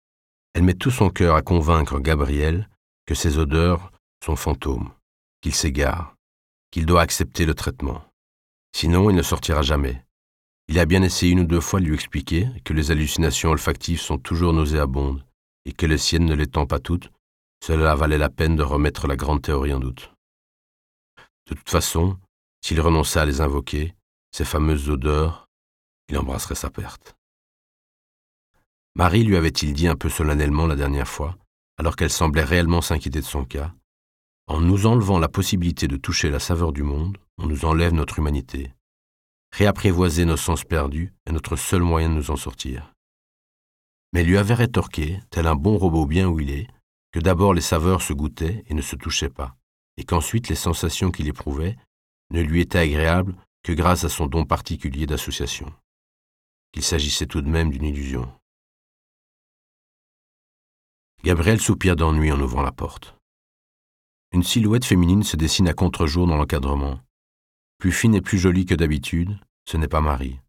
elle 0.54 0.62
met 0.62 0.72
tout 0.72 0.90
son 0.90 1.10
cœur 1.10 1.36
à 1.36 1.42
convaincre 1.42 2.00
Gabriel 2.00 2.70
que 3.04 3.14
ses 3.14 3.36
odeurs 3.36 3.92
sont 4.24 4.36
fantômes, 4.36 4.90
qu'il 5.42 5.54
s'égare, 5.54 6.14
qu'il 6.70 6.86
doit 6.86 7.02
accepter 7.02 7.44
le 7.44 7.54
traitement. 7.54 8.02
Sinon, 8.74 9.10
il 9.10 9.16
ne 9.16 9.20
sortira 9.20 9.60
jamais. 9.60 10.02
Il 10.68 10.78
a 10.78 10.86
bien 10.86 11.02
essayé 11.02 11.32
une 11.32 11.40
ou 11.40 11.44
deux 11.44 11.60
fois 11.60 11.80
de 11.80 11.84
lui 11.84 11.92
expliquer 11.92 12.48
que 12.64 12.72
les 12.72 12.90
hallucinations 12.90 13.50
olfactives 13.50 14.00
sont 14.00 14.16
toujours 14.16 14.54
nauséabondes, 14.54 15.22
et 15.66 15.74
que 15.74 15.84
les 15.84 15.98
siennes 15.98 16.24
ne 16.24 16.34
l'étant 16.34 16.64
pas 16.64 16.78
toutes, 16.78 17.10
cela 17.62 17.94
valait 17.94 18.16
la 18.16 18.30
peine 18.30 18.56
de 18.56 18.62
remettre 18.62 19.06
la 19.06 19.16
grande 19.16 19.42
théorie 19.42 19.74
en 19.74 19.80
doute. 19.80 20.10
De 21.50 21.54
toute 21.54 21.68
façon, 21.68 22.16
s'il 22.64 22.80
renonçait 22.80 23.20
à 23.20 23.26
les 23.26 23.42
invoquer, 23.42 23.94
ces 24.32 24.46
fameuses 24.46 24.88
odeurs, 24.88 25.50
il 26.08 26.16
embrasserait 26.16 26.54
sa 26.54 26.70
perte. 26.70 27.15
Marie 28.96 29.24
lui 29.24 29.36
avait-il 29.36 29.74
dit 29.74 29.88
un 29.88 29.94
peu 29.94 30.08
solennellement 30.08 30.66
la 30.66 30.74
dernière 30.74 31.06
fois, 31.06 31.36
alors 31.76 31.96
qu'elle 31.96 32.10
semblait 32.10 32.42
réellement 32.42 32.80
s'inquiéter 32.80 33.20
de 33.20 33.26
son 33.26 33.44
cas, 33.44 33.74
en 34.46 34.62
nous 34.62 34.86
enlevant 34.86 35.18
la 35.18 35.28
possibilité 35.28 35.86
de 35.86 35.98
toucher 35.98 36.30
la 36.30 36.38
saveur 36.38 36.72
du 36.72 36.82
monde, 36.82 37.18
on 37.36 37.46
nous 37.46 37.66
enlève 37.66 37.92
notre 37.92 38.20
humanité. 38.20 38.72
Réapprivoiser 39.52 40.24
nos 40.24 40.38
sens 40.38 40.64
perdus 40.64 41.12
est 41.26 41.32
notre 41.32 41.56
seul 41.56 41.82
moyen 41.82 42.08
de 42.08 42.14
nous 42.14 42.30
en 42.30 42.36
sortir. 42.36 42.94
Mais 44.14 44.24
lui 44.24 44.38
avait 44.38 44.54
rétorqué, 44.54 45.20
tel 45.28 45.46
un 45.46 45.56
bon 45.56 45.76
robot 45.76 46.06
bien 46.06 46.26
où 46.26 46.40
il 46.40 46.48
est, 46.48 46.66
que 47.12 47.20
d'abord 47.20 47.52
les 47.52 47.60
saveurs 47.60 48.00
se 48.00 48.14
goûtaient 48.14 48.64
et 48.66 48.72
ne 48.72 48.80
se 48.80 48.96
touchaient 48.96 49.28
pas, 49.28 49.56
et 49.98 50.04
qu'ensuite 50.04 50.48
les 50.48 50.54
sensations 50.54 51.10
qu'il 51.10 51.28
éprouvait 51.28 51.76
ne 52.30 52.40
lui 52.40 52.62
étaient 52.62 52.78
agréables 52.78 53.36
que 53.62 53.72
grâce 53.72 54.04
à 54.04 54.08
son 54.08 54.26
don 54.26 54.46
particulier 54.46 55.04
d'association, 55.04 55.70
qu'il 56.72 56.82
s'agissait 56.82 57.26
tout 57.26 57.42
de 57.42 57.50
même 57.50 57.68
d'une 57.68 57.84
illusion. 57.84 58.32
Gabriel 61.24 61.60
soupire 61.60 61.96
d'ennui 61.96 62.30
en 62.30 62.40
ouvrant 62.40 62.62
la 62.62 62.72
porte. 62.72 63.16
Une 64.32 64.42
silhouette 64.42 64.84
féminine 64.84 65.22
se 65.22 65.36
dessine 65.36 65.68
à 65.68 65.74
contre-jour 65.74 66.26
dans 66.26 66.36
l'encadrement. 66.36 67.00
Plus 67.78 67.92
fine 67.92 68.14
et 68.14 68.20
plus 68.20 68.38
jolie 68.38 68.66
que 68.66 68.74
d'habitude, 68.74 69.38
ce 69.68 69.76
n'est 69.76 69.88
pas 69.88 70.00
Marie. 70.00 70.40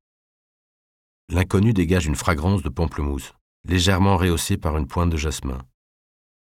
L'inconnu 1.29 1.73
dégage 1.73 2.05
une 2.05 2.15
fragrance 2.15 2.61
de 2.63 2.69
pamplemousse, 2.69 3.33
légèrement 3.65 4.17
rehaussée 4.17 4.57
par 4.57 4.77
une 4.77 4.87
pointe 4.87 5.09
de 5.09 5.17
jasmin. 5.17 5.59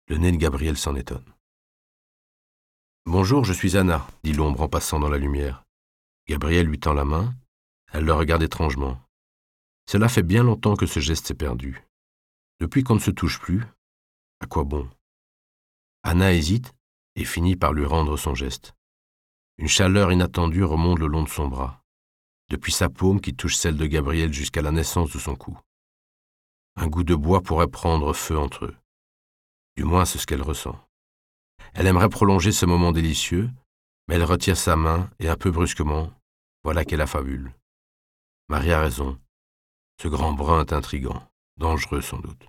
Le 0.08 0.18
nez 0.18 0.32
de 0.32 0.38
Gabriel 0.38 0.78
s'en 0.78 0.96
étonne. 0.96 1.34
Bonjour, 3.06 3.46
je 3.46 3.54
suis 3.54 3.78
Anna, 3.78 4.06
dit 4.24 4.34
l'ombre 4.34 4.62
en 4.62 4.68
passant 4.68 5.00
dans 5.00 5.10
la 5.10 5.18
lumière. 5.18 5.64
Gabriel 6.28 6.68
lui 6.68 6.80
tend 6.80 6.94
la 6.94 7.06
main. 7.06 7.34
Elle 7.94 8.04
le 8.04 8.14
regarde 8.14 8.44
étrangement. 8.44 9.00
Cela 9.90 10.10
fait 10.10 10.24
bien 10.24 10.44
longtemps 10.44 10.76
que 10.76 10.86
ce 10.86 11.00
geste 11.00 11.28
s'est 11.28 11.34
perdu. 11.34 11.88
Depuis 12.60 12.84
qu'on 12.84 12.96
ne 12.96 13.00
se 13.00 13.12
touche 13.12 13.40
plus, 13.40 13.64
à 14.40 14.46
quoi 14.46 14.64
bon? 14.64 14.90
Anna 16.04 16.34
hésite, 16.34 16.74
et 17.16 17.26
finit 17.26 17.56
par 17.56 17.74
lui 17.74 17.86
rendre 17.86 18.18
son 18.18 18.36
geste. 18.36 18.74
Une 19.58 19.68
chaleur 19.68 20.12
inattendue 20.12 20.64
remonte 20.64 21.00
le 21.00 21.08
long 21.08 21.24
de 21.24 21.30
son 21.30 21.48
bras, 21.48 21.84
depuis 22.50 22.72
sa 22.72 22.90
paume 22.90 23.20
qui 23.20 23.36
touche 23.36 23.56
celle 23.56 23.78
de 23.78 23.86
Gabriel 23.88 24.32
jusqu'à 24.32 24.62
la 24.62 24.72
naissance 24.72 25.12
de 25.12 25.20
son 25.20 25.36
cou. 25.36 25.60
Un 26.76 26.88
goût 26.88 27.04
de 27.04 27.16
bois 27.16 27.42
pourrait 27.42 27.68
prendre 27.68 28.14
feu 28.14 28.38
entre 28.38 28.66
eux. 28.66 28.78
Du 29.76 29.84
moins, 29.84 30.06
c'est 30.06 30.20
ce 30.20 30.28
qu'elle 30.28 30.44
ressent. 30.44 30.80
Elle 31.74 31.88
aimerait 31.88 32.10
prolonger 32.10 32.52
ce 32.52 32.66
moment 32.68 32.92
délicieux, 32.92 33.50
mais 34.08 34.16
elle 34.16 34.24
retire 34.24 34.58
sa 34.58 34.76
main 34.76 35.10
et 35.20 35.28
un 35.28 35.36
peu 35.36 35.52
brusquement, 35.52 36.12
voilà 36.64 36.86
qu'elle 36.86 37.02
affabule. 37.02 37.54
Marie 38.48 38.72
a 38.72 38.82
raison. 38.82 39.20
Ce 40.02 40.08
grand 40.08 40.34
brun 40.34 40.62
est 40.62 40.74
intrigant, 40.74 41.28
dangereux 41.58 42.02
sans 42.02 42.20
doute. 42.20 42.48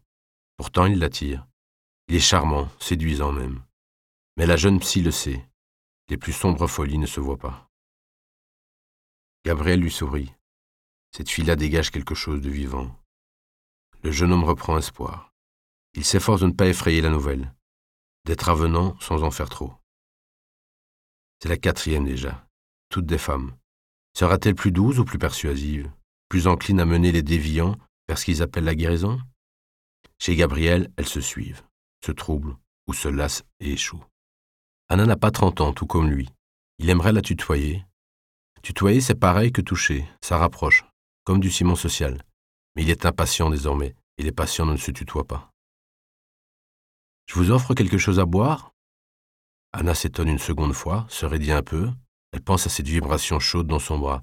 Pourtant, 0.56 0.86
il 0.86 0.98
l'attire. 0.98 1.46
Il 2.08 2.14
est 2.14 2.20
charmant, 2.20 2.68
séduisant 2.80 3.32
même. 3.32 3.62
Mais 4.38 4.46
la 4.46 4.56
jeune 4.56 4.80
psy 4.80 5.02
le 5.02 5.10
sait. 5.10 5.46
Les 6.08 6.16
plus 6.16 6.32
sombres 6.32 6.66
folies 6.66 6.96
ne 6.96 7.06
se 7.06 7.20
voient 7.20 7.36
pas. 7.36 7.68
Gabriel 9.44 9.80
lui 9.80 9.90
sourit. 9.90 10.32
Cette 11.14 11.28
fille-là 11.28 11.54
dégage 11.54 11.90
quelque 11.90 12.14
chose 12.14 12.40
de 12.40 12.48
vivant. 12.48 12.96
Le 14.02 14.10
jeune 14.10 14.32
homme 14.32 14.44
reprend 14.44 14.78
espoir. 14.78 15.34
Il 15.94 16.04
s'efforce 16.04 16.40
de 16.40 16.46
ne 16.46 16.52
pas 16.52 16.68
effrayer 16.68 17.00
la 17.02 17.10
nouvelle, 17.10 17.54
d'être 18.24 18.48
avenant 18.48 18.98
sans 19.00 19.22
en 19.22 19.30
faire 19.30 19.48
trop. 19.48 19.74
C'est 21.42 21.48
la 21.48 21.56
quatrième 21.56 22.04
déjà, 22.04 22.46
toutes 22.88 23.06
des 23.06 23.18
femmes. 23.18 23.54
Sera-t-elle 24.16 24.54
plus 24.54 24.72
douce 24.72 24.98
ou 24.98 25.04
plus 25.04 25.18
persuasive, 25.18 25.90
plus 26.28 26.46
encline 26.46 26.80
à 26.80 26.84
mener 26.84 27.12
les 27.12 27.22
déviants 27.22 27.76
vers 28.08 28.18
ce 28.18 28.24
qu'ils 28.24 28.42
appellent 28.42 28.64
la 28.64 28.74
guérison? 28.74 29.20
Chez 30.18 30.36
Gabriel, 30.36 30.90
elles 30.96 31.08
se 31.08 31.20
suivent, 31.20 31.62
se 32.04 32.12
troublent 32.12 32.56
ou 32.86 32.94
se 32.94 33.08
lassent 33.08 33.44
et 33.60 33.72
échouent. 33.72 34.04
Anna 34.88 35.06
n'a 35.06 35.16
pas 35.16 35.30
trente 35.30 35.60
ans, 35.60 35.72
tout 35.72 35.86
comme 35.86 36.08
lui. 36.08 36.28
Il 36.78 36.90
aimerait 36.90 37.12
la 37.12 37.22
tutoyer. 37.22 37.84
Tutoyer, 38.62 39.00
c'est 39.00 39.14
pareil 39.14 39.52
que 39.52 39.60
toucher, 39.60 40.04
ça 40.22 40.38
rapproche, 40.38 40.84
comme 41.24 41.40
du 41.40 41.50
ciment 41.50 41.76
social. 41.76 42.22
Mais 42.74 42.82
il 42.82 42.90
est 42.90 43.06
impatient 43.06 43.50
désormais, 43.50 43.94
et 44.16 44.22
les 44.22 44.32
patients 44.32 44.66
ne 44.66 44.76
se 44.76 44.90
tutoient 44.90 45.26
pas. 45.26 45.50
Je 47.26 47.34
vous 47.34 47.50
offre 47.50 47.74
quelque 47.74 47.98
chose 47.98 48.18
à 48.18 48.24
boire? 48.24 48.72
Anna 49.72 49.94
s'étonne 49.94 50.28
une 50.28 50.38
seconde 50.38 50.72
fois, 50.72 51.06
se 51.10 51.26
raidit 51.26 51.52
un 51.52 51.62
peu, 51.62 51.90
elle 52.32 52.42
pense 52.42 52.66
à 52.66 52.70
cette 52.70 52.88
vibration 52.88 53.38
chaude 53.38 53.66
dans 53.66 53.78
son 53.78 53.98
bras. 53.98 54.22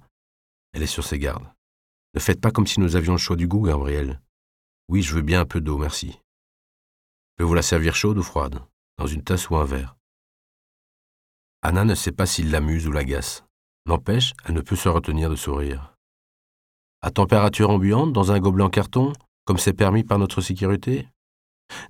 Elle 0.73 0.83
est 0.83 0.87
sur 0.87 1.03
ses 1.03 1.19
gardes. 1.19 1.47
Ne 2.15 2.19
faites 2.19 2.41
pas 2.41 2.51
comme 2.51 2.65
si 2.67 2.79
nous 2.79 2.95
avions 2.95 3.13
le 3.13 3.19
choix 3.19 3.35
du 3.35 3.47
goût, 3.47 3.61
Gabriel. 3.61 4.21
Oui, 4.87 5.01
je 5.01 5.13
veux 5.13 5.21
bien 5.21 5.41
un 5.41 5.45
peu 5.45 5.61
d'eau, 5.61 5.77
merci. 5.77 6.19
Je 7.35 7.43
peux 7.43 7.47
vous 7.49 7.53
la 7.53 7.61
servir 7.61 7.95
chaude 7.95 8.17
ou 8.17 8.23
froide, 8.23 8.61
dans 8.97 9.07
une 9.07 9.21
tasse 9.21 9.49
ou 9.49 9.57
un 9.57 9.65
verre? 9.65 9.97
Anna 11.61 11.83
ne 11.83 11.93
sait 11.93 12.13
pas 12.13 12.25
s'il 12.25 12.49
l'amuse 12.49 12.87
ou 12.87 12.93
l'agace. 12.93 13.43
N'empêche, 13.85 14.31
elle 14.45 14.55
ne 14.55 14.61
peut 14.61 14.77
se 14.77 14.87
retenir 14.87 15.29
de 15.29 15.35
sourire. 15.35 15.97
À 17.01 17.11
température 17.11 17.71
ambiante, 17.71 18.13
dans 18.13 18.31
un 18.31 18.39
gobelet 18.39 18.63
en 18.63 18.69
carton, 18.69 19.11
comme 19.43 19.57
c'est 19.57 19.73
permis 19.73 20.05
par 20.05 20.17
notre 20.17 20.39
sécurité? 20.39 21.09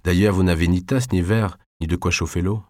D'ailleurs, 0.03 0.33
vous 0.33 0.41
n'avez 0.41 0.67
ni 0.67 0.83
tasse, 0.83 1.11
ni 1.11 1.21
verre, 1.21 1.59
ni 1.79 1.85
de 1.85 1.95
quoi 1.95 2.09
chauffer 2.09 2.41
l'eau. 2.41 2.63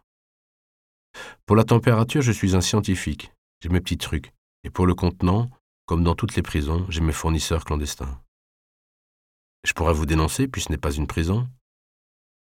Pour 1.45 1.55
la 1.55 1.63
température, 1.63 2.21
je 2.21 2.33
suis 2.33 2.57
un 2.57 2.61
scientifique. 2.61 3.31
J'ai 3.61 3.69
mes 3.69 3.79
petits 3.79 3.97
trucs. 3.97 4.33
Et 4.65 4.69
pour 4.69 4.85
le 4.85 4.95
contenant, 4.95 5.49
comme 5.85 6.03
dans 6.03 6.15
toutes 6.15 6.35
les 6.35 6.41
prisons, 6.41 6.85
j'ai 6.89 6.99
mes 6.99 7.13
fournisseurs 7.13 7.63
clandestins. 7.63 8.21
Je 9.63 9.71
pourrais 9.71 9.93
vous 9.93 10.05
dénoncer, 10.05 10.49
puis 10.49 10.61
ce 10.61 10.73
n'est 10.73 10.77
pas 10.77 10.91
une 10.91 11.07
prison. 11.07 11.47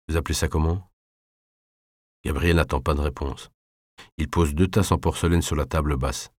Vous 0.07 0.17
appelez 0.17 0.33
ça 0.33 0.47
comment? 0.47 0.89
Gabriel 2.25 2.57
n'attend 2.57 2.81
pas 2.81 2.93
de 2.93 3.01
réponse. 3.01 3.49
Il 4.17 4.29
pose 4.29 4.53
deux 4.53 4.67
tasses 4.67 4.91
en 4.91 4.97
porcelaine 4.97 5.41
sur 5.41 5.55
la 5.55 5.65
table 5.65 5.97
basse. 5.97 6.31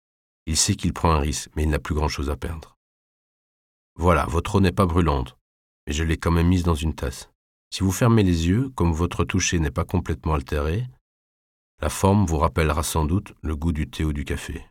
Il 0.45 0.57
sait 0.57 0.75
qu'il 0.75 0.93
prend 0.93 1.11
un 1.11 1.19
risque, 1.19 1.49
mais 1.55 1.63
il 1.63 1.69
n'a 1.69 1.79
plus 1.79 1.95
grand-chose 1.95 2.29
à 2.29 2.35
perdre. 2.35 2.77
Voilà, 3.95 4.25
votre 4.25 4.55
eau 4.55 4.59
n'est 4.59 4.71
pas 4.71 4.85
brûlante, 4.85 5.37
mais 5.87 5.93
je 5.93 6.03
l'ai 6.03 6.17
quand 6.17 6.31
même 6.31 6.47
mise 6.47 6.63
dans 6.63 6.75
une 6.75 6.95
tasse. 6.95 7.29
Si 7.71 7.81
vous 7.81 7.91
fermez 7.91 8.23
les 8.23 8.47
yeux, 8.47 8.69
comme 8.71 8.91
votre 8.91 9.23
toucher 9.23 9.59
n'est 9.59 9.71
pas 9.71 9.85
complètement 9.85 10.33
altéré, 10.33 10.87
la 11.81 11.89
forme 11.89 12.25
vous 12.25 12.37
rappellera 12.37 12.83
sans 12.83 13.05
doute 13.05 13.33
le 13.41 13.55
goût 13.55 13.71
du 13.71 13.89
thé 13.89 14.03
ou 14.03 14.13
du 14.13 14.25
café. 14.25 14.65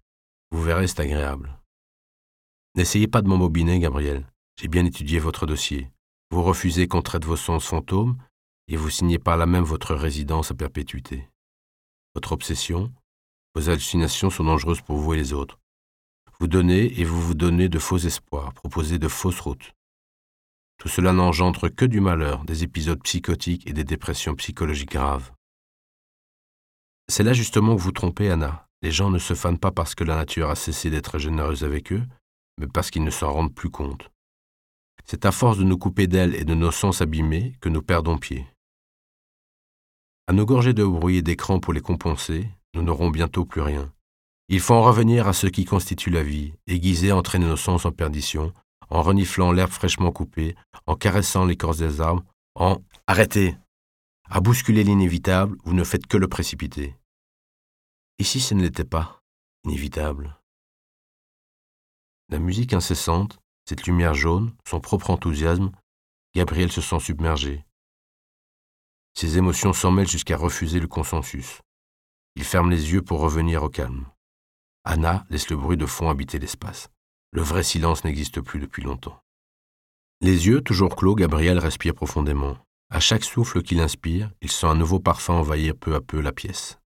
Vous 0.51 0.63
verrez, 0.63 0.87
c'est 0.87 1.01
agréable. 1.01 1.59
N'essayez 2.75 3.09
pas 3.09 3.23
de 3.23 3.29
m'embobiner, 3.29 3.79
Gabriel. 3.79 4.27
J'ai 4.59 4.69
bien 4.69 4.85
étudié 4.85 5.19
votre 5.19 5.47
dossier. 5.47 5.91
Vous 6.31 6.43
refusez 6.43 6.89
qu'on 6.89 7.03
traite 7.03 7.25
vos 7.25 7.37
sens 7.37 7.67
fantômes 7.67 8.17
et 8.73 8.77
vous 8.77 8.89
signez 8.89 9.19
par 9.19 9.37
là 9.37 9.45
même 9.45 9.65
votre 9.65 9.95
résidence 9.95 10.51
à 10.51 10.55
perpétuité. 10.55 11.29
Votre 12.15 12.33
obsession, 12.33 12.91
vos 13.55 13.69
hallucinations 13.69 14.31
sont 14.31 14.45
dangereuses 14.45 14.81
pour 14.81 14.97
vous 14.97 15.13
et 15.13 15.19
les 15.19 15.35
autres. 15.35 15.59
Vous 16.41 16.47
donnez 16.47 16.99
et 16.99 17.05
vous 17.05 17.21
vous 17.21 17.35
donnez 17.35 17.69
de 17.69 17.79
faux 17.79 17.99
espoirs, 17.99 18.55
proposez 18.55 18.99
de 18.99 19.09
fausses 19.09 19.41
routes. 19.41 19.75
Tout 20.79 20.89
cela 20.89 21.13
n'engendre 21.13 21.69
que 21.69 21.85
du 21.85 22.01
malheur, 22.01 22.47
des 22.47 22.65
épisodes 22.65 23.03
psychotiques 23.03 23.67
et 23.67 23.75
des 23.75 23.85
dépressions 23.85 24.35
psychologiques 24.37 24.93
graves. 24.93 25.33
C'est 27.09 27.25
là 27.25 27.35
justement 27.35 27.77
que 27.77 27.83
vous 27.83 27.93
trompez, 27.93 28.31
Anna. 28.31 28.67
Les 28.81 28.91
gens 28.91 29.11
ne 29.11 29.19
se 29.19 29.35
fanent 29.35 29.59
pas 29.59 29.71
parce 29.71 29.95
que 29.95 30.03
la 30.03 30.17
nature 30.17 30.49
a 30.49 30.57
cessé 30.57 30.89
d'être 30.89 31.19
généreuse 31.19 31.63
avec 31.63 31.93
eux, 31.93 32.03
mais 32.59 32.67
parce 32.67 32.91
qu'ils 32.91 33.05
ne 33.05 33.11
s'en 33.11 33.33
rendent 33.33 33.55
plus 33.55 33.71
compte. 33.71 34.11
C'est 35.05 35.27
à 35.27 35.31
force 35.31 35.59
de 35.59 35.65
nous 35.65 35.77
couper 35.77 36.07
d'elle 36.07 36.35
et 36.35 36.45
de 36.45 36.55
nos 36.55 36.71
sens 36.71 37.03
abîmés 37.03 37.55
que 37.61 37.69
nous 37.69 37.83
perdons 37.83 38.17
pied. 38.17 38.47
À 40.29 40.33
nous 40.33 40.47
gorger 40.47 40.73
de 40.73 40.85
bruit 40.85 41.17
et 41.17 41.23
d'écran 41.23 41.59
pour 41.59 41.73
les 41.73 41.81
compenser, 41.81 42.49
nous 42.75 42.83
n'aurons 42.83 43.11
bientôt 43.11 43.45
plus 43.45 43.61
rien. 43.61 43.93
Il 44.49 44.61
faut 44.61 44.75
en 44.75 44.83
revenir 44.83 45.27
à 45.27 45.33
ce 45.33 45.47
qui 45.47 45.65
constitue 45.65 46.11
la 46.11 46.23
vie, 46.23 46.53
aiguiser, 46.67 47.11
entraîner 47.11 47.47
nos 47.47 47.57
sens 47.57 47.87
en 47.87 47.91
perdition, 47.91 48.53
en 48.89 49.03
reniflant 49.03 49.51
l'herbe 49.51 49.71
fraîchement 49.71 50.13
coupée, 50.13 50.55
en 50.87 50.95
caressant 50.95 51.45
l'écorce 51.45 51.79
des 51.79 52.01
arbres, 52.01 52.25
en 52.55 52.79
Arrêtez 53.07 53.57
À 54.31 54.41
bousculer 54.41 54.85
l'inévitable, 54.85 55.57
vous 55.65 55.75
ne 55.75 55.85
faites 55.85 56.07
que 56.07 56.17
le 56.17 56.29
précipiter. 56.29 56.97
Ici, 58.19 58.41
ce 58.41 58.55
ne 58.55 58.63
l'était 58.63 58.85
pas, 58.85 59.21
inévitable? 59.65 60.39
La 62.29 62.39
musique 62.39 62.75
incessante, 62.75 63.41
cette 63.69 63.87
lumière 63.87 64.15
jaune, 64.15 64.55
son 64.69 64.81
propre 64.81 65.11
enthousiasme, 65.11 65.73
Gabriel 66.35 66.71
se 66.71 66.81
sent 66.81 67.01
submergé. 67.01 67.65
Ses 69.15 69.39
émotions 69.39 69.73
s'en 69.73 69.91
mêlent 69.91 70.09
jusqu'à 70.09 70.37
refuser 70.37 70.81
le 70.81 70.89
consensus. 70.89 71.61
Il 72.37 72.45
ferme 72.45 72.71
les 72.71 72.93
yeux 72.93 73.03
pour 73.03 73.21
revenir 73.21 73.63
au 73.63 73.69
calme. 73.69 74.07
Anna 74.85 75.25
laisse 75.31 75.51
le 75.51 75.57
bruit 75.57 75.77
de 75.77 75.87
fond 75.87 76.09
habiter 76.09 76.39
l'espace. 76.39 76.89
Le 77.31 77.43
vrai 77.43 77.63
silence 77.63 78.05
n'existe 78.05 78.41
plus 78.41 78.59
depuis 78.59 78.83
longtemps. 78.83 79.21
Les 80.21 80.47
yeux 80.47 80.61
toujours 80.61 80.97
clos, 80.97 81.15
Gabriel 81.15 81.59
respire 81.59 81.95
profondément. 81.95 82.57
À 82.91 83.01
chaque 83.01 83.25
souffle 83.25 83.63
qu'il 83.63 83.81
inspire, 83.81 84.31
il 84.41 84.51
sent 84.51 84.67
un 84.67 84.75
nouveau 84.75 85.01
parfum 85.01 85.35
envahir 85.35 85.75
peu 85.77 85.95
à 85.95 86.01
peu 86.01 86.21
la 86.21 86.33
pièce. 86.33 86.79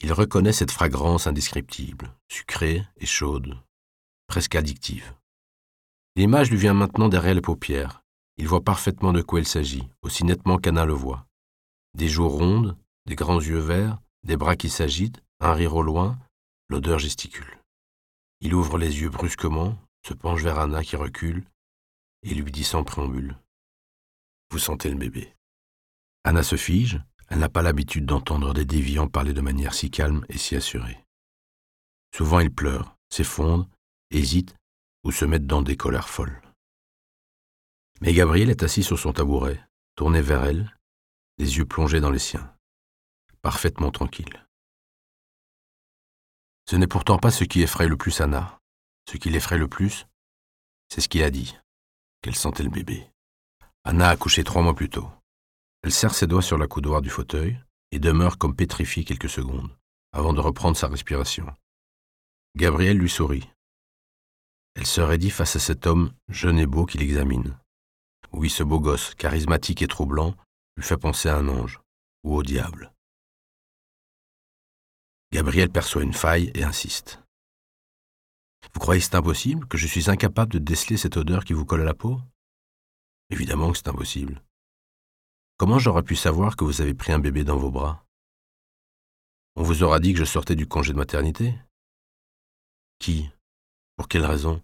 Il 0.00 0.12
reconnaît 0.12 0.52
cette 0.52 0.70
fragrance 0.70 1.26
indescriptible, 1.26 2.14
sucrée 2.28 2.84
et 2.98 3.06
chaude, 3.06 3.60
presque 4.28 4.54
addictive. 4.54 5.12
L'image 6.14 6.50
lui 6.50 6.56
vient 6.56 6.74
maintenant 6.74 7.08
derrière 7.08 7.34
les 7.34 7.40
paupières. 7.40 8.04
Il 8.38 8.46
voit 8.46 8.62
parfaitement 8.62 9.12
de 9.12 9.20
quoi 9.20 9.40
il 9.40 9.46
s'agit, 9.46 9.88
aussi 10.02 10.24
nettement 10.24 10.58
qu'Anna 10.58 10.84
le 10.84 10.92
voit. 10.92 11.26
Des 11.94 12.08
joues 12.08 12.28
rondes, 12.28 12.76
des 13.06 13.16
grands 13.16 13.40
yeux 13.40 13.58
verts, 13.58 14.00
des 14.22 14.36
bras 14.36 14.54
qui 14.54 14.70
s'agitent, 14.70 15.20
un 15.40 15.52
rire 15.52 15.74
au 15.74 15.82
loin, 15.82 16.16
l'odeur 16.68 17.00
gesticule. 17.00 17.58
Il 18.40 18.54
ouvre 18.54 18.78
les 18.78 19.00
yeux 19.00 19.10
brusquement, 19.10 19.76
se 20.06 20.14
penche 20.14 20.42
vers 20.42 20.60
Anna 20.60 20.84
qui 20.84 20.94
recule, 20.94 21.44
et 22.22 22.32
lui 22.34 22.52
dit 22.52 22.64
sans 22.64 22.84
préambule 22.84 23.36
Vous 24.50 24.60
sentez 24.60 24.88
le 24.88 24.96
bébé. 24.96 25.34
Anna 26.22 26.44
se 26.44 26.56
fige, 26.56 27.00
elle 27.28 27.40
n'a 27.40 27.48
pas 27.48 27.62
l'habitude 27.62 28.06
d'entendre 28.06 28.54
des 28.54 28.64
déviants 28.64 29.08
parler 29.08 29.32
de 29.32 29.40
manière 29.40 29.74
si 29.74 29.90
calme 29.90 30.24
et 30.28 30.38
si 30.38 30.54
assurée. 30.54 31.04
Souvent 32.14 32.38
ils 32.38 32.54
pleurent, 32.54 32.96
s'effondrent, 33.10 33.68
hésitent 34.10 34.54
ou 35.04 35.10
se 35.10 35.24
mettent 35.24 35.46
dans 35.46 35.62
des 35.62 35.76
colères 35.76 36.08
folles. 36.08 36.40
Mais 38.00 38.12
Gabriel 38.12 38.50
est 38.50 38.62
assis 38.62 38.82
sur 38.82 38.98
son 38.98 39.12
tabouret, 39.12 39.60
tourné 39.96 40.22
vers 40.22 40.44
elle, 40.44 40.76
les 41.38 41.58
yeux 41.58 41.66
plongés 41.66 42.00
dans 42.00 42.10
les 42.10 42.18
siens, 42.18 42.54
parfaitement 43.42 43.90
tranquille. 43.90 44.46
Ce 46.68 46.76
n'est 46.76 46.86
pourtant 46.86 47.18
pas 47.18 47.30
ce 47.30 47.44
qui 47.44 47.62
effraie 47.62 47.88
le 47.88 47.96
plus 47.96 48.20
Anna. 48.20 48.60
Ce 49.10 49.16
qui 49.16 49.30
l'effraie 49.30 49.56
le 49.56 49.68
plus, 49.68 50.06
c'est 50.90 51.00
ce 51.00 51.08
qu'il 51.08 51.22
a 51.22 51.30
dit, 51.30 51.56
qu'elle 52.20 52.36
sentait 52.36 52.62
le 52.62 52.68
bébé. 52.68 53.08
Anna 53.84 54.10
a 54.10 54.16
couché 54.18 54.44
trois 54.44 54.60
mois 54.60 54.74
plus 54.74 54.90
tôt. 54.90 55.08
Elle 55.82 55.92
serre 55.92 56.14
ses 56.14 56.26
doigts 56.26 56.42
sur 56.42 56.58
la 56.58 56.66
coudoir 56.66 57.00
du 57.00 57.08
fauteuil 57.08 57.58
et 57.90 57.98
demeure 57.98 58.36
comme 58.36 58.54
pétrifiée 58.54 59.04
quelques 59.04 59.30
secondes, 59.30 59.70
avant 60.12 60.34
de 60.34 60.40
reprendre 60.40 60.76
sa 60.76 60.88
respiration. 60.88 61.46
Gabriel 62.54 62.98
lui 62.98 63.08
sourit. 63.08 63.48
Elle 64.74 64.86
se 64.86 65.00
raidit 65.00 65.30
face 65.30 65.56
à 65.56 65.60
cet 65.60 65.86
homme 65.86 66.12
jeune 66.28 66.58
et 66.58 66.66
beau 66.66 66.84
qui 66.84 66.98
l'examine. 66.98 67.58
Oui, 68.32 68.50
ce 68.50 68.62
beau 68.62 68.80
gosse, 68.80 69.14
charismatique 69.14 69.82
et 69.82 69.88
troublant, 69.88 70.34
lui 70.76 70.84
fait 70.84 70.96
penser 70.96 71.28
à 71.28 71.36
un 71.36 71.48
ange, 71.48 71.80
ou 72.24 72.36
au 72.36 72.42
diable. 72.42 72.92
Gabriel 75.32 75.70
perçoit 75.70 76.02
une 76.02 76.12
faille 76.12 76.50
et 76.54 76.62
insiste. 76.62 77.20
Vous 78.72 78.80
croyez 78.80 79.00
c'est 79.00 79.14
impossible, 79.14 79.66
que 79.66 79.78
je 79.78 79.86
suis 79.86 80.10
incapable 80.10 80.52
de 80.52 80.58
déceler 80.58 80.96
cette 80.96 81.16
odeur 81.16 81.44
qui 81.44 81.52
vous 81.52 81.64
colle 81.64 81.82
à 81.82 81.84
la 81.84 81.94
peau? 81.94 82.20
Évidemment 83.30 83.72
que 83.72 83.78
c'est 83.78 83.88
impossible. 83.88 84.42
Comment 85.56 85.78
j'aurais 85.78 86.02
pu 86.02 86.16
savoir 86.16 86.56
que 86.56 86.64
vous 86.64 86.80
avez 86.80 86.94
pris 86.94 87.12
un 87.12 87.18
bébé 87.18 87.44
dans 87.44 87.56
vos 87.56 87.70
bras? 87.70 88.04
On 89.56 89.62
vous 89.62 89.82
aura 89.82 90.00
dit 90.00 90.12
que 90.12 90.18
je 90.18 90.24
sortais 90.24 90.54
du 90.54 90.68
congé 90.68 90.92
de 90.92 90.98
maternité? 90.98 91.54
Qui? 92.98 93.28
Pour 93.96 94.06
quelle 94.06 94.24
raison? 94.24 94.62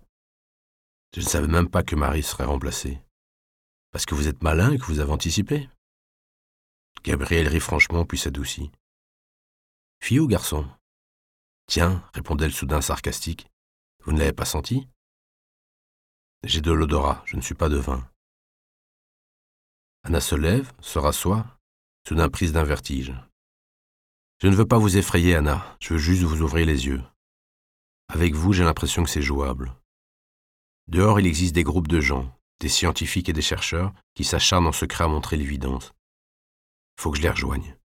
Je 1.14 1.20
ne 1.20 1.27
savais 1.27 1.48
même 1.48 1.68
pas 1.68 1.83
que 1.83 1.96
Marie 1.96 2.22
serait 2.22 2.44
remplacée. 2.44 3.00
Parce 3.94 4.07
que 4.07 4.16
vous 4.16 4.26
êtes 4.26 4.42
malin 4.42 4.72
et 4.72 4.78
que 4.78 4.87
vous 4.87 4.98
avez 4.98 5.12
anticipé 5.12 5.70
Gabriel 7.04 7.46
rit 7.46 7.61
franchement 7.61 8.04
puis 8.04 8.18
s'adoucit. 8.18 8.72
Fille 10.00 10.18
ou 10.18 10.26
garçon? 10.26 10.68
Tiens, 11.68 12.02
répondait-elle 12.12 12.52
soudain 12.52 12.80
sarcastique, 12.80 13.46
vous 14.02 14.11
ne 14.11 14.18
l'avez 14.18 14.33
pas 14.33 14.46
senti? 14.46 14.88
J'ai 16.42 16.61
de 16.61 16.72
l'odorat, 16.72 17.22
je 17.24 17.37
ne 17.37 17.40
suis 17.40 17.54
pas 17.54 17.68
de 17.68 17.76
vin. 17.76 18.11
Anna 20.02 20.20
se 20.20 20.35
lève, 20.35 20.72
se 20.80 20.98
rassoit, 20.98 21.46
soudain 22.09 22.28
prise 22.28 22.52
d'un 22.52 22.64
vertige. 22.64 23.14
Je 24.42 24.48
ne 24.48 24.57
veux 24.57 24.66
pas 24.66 24.78
vous 24.78 24.96
effrayer, 24.96 25.37
Anna, 25.37 25.76
je 25.78 25.94
veux 25.94 26.00
juste 26.00 26.22
vous 26.24 26.42
ouvrir 26.42 26.66
les 26.66 26.87
yeux. 26.87 27.04
Avec 28.09 28.35
vous, 28.35 28.52
j'ai 28.52 28.64
l'impression 28.64 29.04
que 29.04 29.11
c'est 29.11 29.22
jouable. 29.22 29.72
Dehors, 30.88 31.20
il 31.20 31.28
existe 31.28 31.54
des 31.54 31.62
groupes 31.62 31.87
de 31.87 32.00
gens, 32.00 32.37
des 32.64 32.70
scientifiques 32.70 33.29
et 33.29 33.35
des 33.35 33.42
chercheurs, 33.42 33.92
qui 34.14 34.24
s'acharnent 34.24 34.66
en 34.66 34.72
secret 34.72 35.05
à 35.05 35.09
montrer 35.09 35.37
l'évidence. 35.37 35.92
Faut 36.98 37.11
que 37.11 37.18
je 37.18 37.22
les 37.22 37.29
rejoigne. 37.29 37.77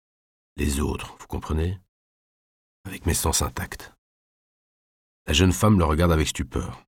Les 0.56 0.78
autres, 0.78 1.16
vous 1.18 1.26
comprenez? 1.26 1.80
Avec 2.84 3.04
mes 3.04 3.14
sens 3.14 3.42
intacts. 3.42 3.92
La 5.26 5.32
jeune 5.32 5.52
femme 5.52 5.80
le 5.80 5.84
regarde 5.84 6.12
avec 6.12 6.28
stupeur. 6.28 6.84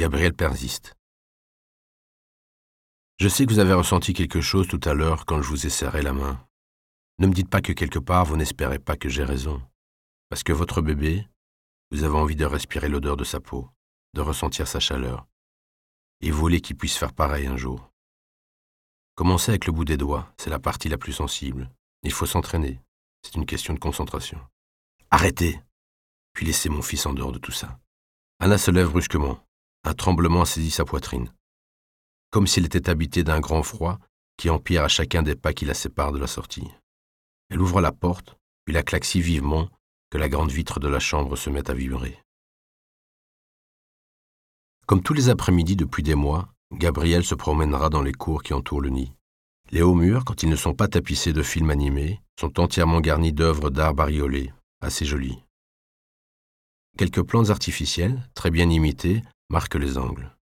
Gabriel 0.00 0.34
persiste. 0.34 0.96
Je 3.20 3.28
sais 3.28 3.46
que 3.46 3.52
vous 3.52 3.60
avez 3.60 3.74
ressenti 3.74 4.12
quelque 4.12 4.40
chose 4.40 4.66
tout 4.66 4.80
à 4.82 4.92
l'heure 4.92 5.24
quand 5.24 5.40
je 5.40 5.48
vous 5.48 5.66
ai 5.66 5.70
serré 5.70 6.02
la 6.02 6.14
main. 6.14 6.44
Ne 7.20 7.28
me 7.28 7.32
dites 7.32 7.48
pas 7.48 7.62
que 7.62 7.72
quelque 7.72 8.00
part 8.00 8.24
vous 8.24 8.36
n'espérez 8.36 8.80
pas 8.80 8.96
que 8.96 9.08
j'ai 9.08 9.22
raison. 9.22 9.62
Parce 10.30 10.42
que 10.42 10.52
votre 10.52 10.82
bébé, 10.82 11.28
vous 11.92 12.02
avez 12.02 12.16
envie 12.16 12.34
de 12.34 12.44
respirer 12.44 12.88
l'odeur 12.88 13.16
de 13.16 13.22
sa 13.22 13.38
peau. 13.38 13.70
de 14.14 14.20
ressentir 14.20 14.66
sa 14.66 14.80
chaleur. 14.80 15.28
Et 16.20 16.30
voulait 16.30 16.60
qu'il 16.60 16.76
puisse 16.76 16.96
faire 16.96 17.12
pareil 17.12 17.46
un 17.46 17.56
jour. 17.56 17.90
Commencez 19.14 19.50
avec 19.50 19.66
le 19.66 19.72
bout 19.72 19.84
des 19.84 19.96
doigts, 19.96 20.32
c'est 20.38 20.50
la 20.50 20.58
partie 20.58 20.88
la 20.88 20.98
plus 20.98 21.12
sensible. 21.12 21.70
Il 22.02 22.12
faut 22.12 22.26
s'entraîner, 22.26 22.80
c'est 23.22 23.36
une 23.36 23.46
question 23.46 23.74
de 23.74 23.78
concentration. 23.78 24.40
Arrêtez 25.10 25.60
Puis 26.32 26.46
laissez 26.46 26.68
mon 26.68 26.82
fils 26.82 27.06
en 27.06 27.12
dehors 27.12 27.32
de 27.32 27.38
tout 27.38 27.52
ça. 27.52 27.78
Anna 28.40 28.58
se 28.58 28.70
lève 28.70 28.90
brusquement. 28.90 29.38
Un 29.84 29.94
tremblement 29.94 30.44
saisit 30.44 30.70
sa 30.70 30.84
poitrine. 30.84 31.32
Comme 32.30 32.46
s'il 32.46 32.64
était 32.64 32.88
habité 32.90 33.22
d'un 33.22 33.40
grand 33.40 33.62
froid 33.62 33.98
qui 34.36 34.50
empire 34.50 34.82
à 34.82 34.88
chacun 34.88 35.22
des 35.22 35.36
pas 35.36 35.52
qui 35.52 35.64
la 35.64 35.74
séparent 35.74 36.12
de 36.12 36.18
la 36.18 36.26
sortie. 36.26 36.68
Elle 37.50 37.60
ouvre 37.60 37.80
la 37.80 37.92
porte, 37.92 38.36
puis 38.64 38.74
la 38.74 38.82
claque 38.82 39.04
si 39.04 39.20
vivement 39.20 39.68
que 40.10 40.18
la 40.18 40.28
grande 40.28 40.50
vitre 40.50 40.80
de 40.80 40.88
la 40.88 41.00
chambre 41.00 41.36
se 41.36 41.50
met 41.50 41.70
à 41.70 41.74
vibrer. 41.74 42.23
Comme 44.86 45.02
tous 45.02 45.14
les 45.14 45.30
après-midi 45.30 45.76
depuis 45.76 46.02
des 46.02 46.14
mois, 46.14 46.52
Gabriel 46.72 47.24
se 47.24 47.34
promènera 47.34 47.88
dans 47.88 48.02
les 48.02 48.12
cours 48.12 48.42
qui 48.42 48.52
entourent 48.52 48.82
le 48.82 48.90
nid. 48.90 49.14
Les 49.70 49.80
hauts 49.80 49.94
murs, 49.94 50.24
quand 50.26 50.42
ils 50.42 50.48
ne 50.50 50.56
sont 50.56 50.74
pas 50.74 50.88
tapissés 50.88 51.32
de 51.32 51.42
films 51.42 51.70
animés, 51.70 52.20
sont 52.38 52.60
entièrement 52.60 53.00
garnis 53.00 53.32
d'œuvres 53.32 53.70
d'art 53.70 53.94
bariolées, 53.94 54.52
assez 54.82 55.06
jolies. 55.06 55.42
Quelques 56.98 57.22
plantes 57.22 57.48
artificielles, 57.48 58.28
très 58.34 58.50
bien 58.50 58.68
imitées, 58.68 59.22
marquent 59.48 59.76
les 59.76 59.96
angles. 59.96 60.36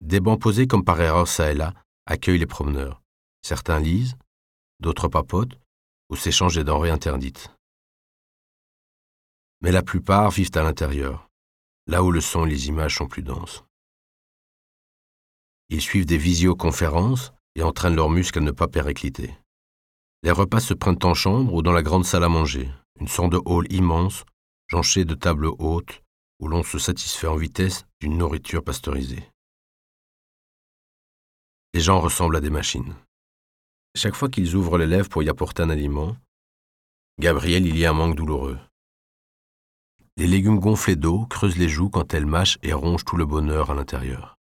Des 0.00 0.20
bancs 0.20 0.40
posés 0.40 0.68
comme 0.68 0.84
par 0.84 1.00
erreur 1.00 1.26
çà 1.26 1.50
et 1.50 1.54
là 1.54 1.74
accueillent 2.06 2.38
les 2.38 2.46
promeneurs. 2.46 3.02
Certains 3.42 3.80
lisent, 3.80 4.16
d'autres 4.78 5.08
papotent 5.08 5.58
ou 6.08 6.16
s'échangent 6.16 6.54
des 6.54 6.64
denrées 6.64 6.90
interdites. 6.90 7.50
Mais 9.60 9.72
la 9.72 9.82
plupart 9.82 10.30
vivent 10.30 10.50
à 10.54 10.62
l'intérieur, 10.62 11.28
là 11.86 12.02
où 12.04 12.12
le 12.12 12.20
son 12.20 12.46
et 12.46 12.50
les 12.50 12.68
images 12.68 12.96
sont 12.96 13.08
plus 13.08 13.22
denses. 13.22 13.64
Ils 15.72 15.80
suivent 15.80 16.04
des 16.04 16.18
visioconférences 16.18 17.32
et 17.54 17.62
entraînent 17.62 17.96
leurs 17.96 18.10
muscles 18.10 18.40
à 18.40 18.42
ne 18.42 18.50
pas 18.50 18.68
péricliter. 18.68 19.34
Les 20.22 20.30
repas 20.30 20.60
se 20.60 20.74
prennent 20.74 20.98
en 21.02 21.14
chambre 21.14 21.54
ou 21.54 21.62
dans 21.62 21.72
la 21.72 21.82
grande 21.82 22.04
salle 22.04 22.24
à 22.24 22.28
manger, 22.28 22.70
une 23.00 23.08
sorte 23.08 23.32
de 23.32 23.40
hall 23.46 23.66
immense, 23.72 24.24
jonché 24.68 25.06
de 25.06 25.14
tables 25.14 25.46
hautes, 25.46 26.02
où 26.40 26.48
l'on 26.48 26.62
se 26.62 26.78
satisfait 26.78 27.26
en 27.26 27.36
vitesse 27.36 27.86
d'une 28.02 28.18
nourriture 28.18 28.62
pasteurisée. 28.62 29.26
Les 31.72 31.80
gens 31.80 32.00
ressemblent 32.00 32.36
à 32.36 32.42
des 32.42 32.50
machines. 32.50 32.94
Chaque 33.96 34.14
fois 34.14 34.28
qu'ils 34.28 34.54
ouvrent 34.56 34.76
les 34.76 34.86
lèvres 34.86 35.08
pour 35.08 35.22
y 35.22 35.30
apporter 35.30 35.62
un 35.62 35.70
aliment, 35.70 36.14
Gabriel, 37.18 37.66
il 37.66 37.78
y 37.78 37.86
a 37.86 37.90
un 37.90 37.94
manque 37.94 38.16
douloureux. 38.16 38.58
Les 40.18 40.26
légumes 40.26 40.60
gonflés 40.60 40.96
d'eau 40.96 41.24
creusent 41.30 41.56
les 41.56 41.70
joues 41.70 41.88
quand 41.88 42.12
elles 42.12 42.26
mâchent 42.26 42.58
et 42.62 42.74
rongent 42.74 43.06
tout 43.06 43.16
le 43.16 43.24
bonheur 43.24 43.70
à 43.70 43.74
l'intérieur. 43.74 44.36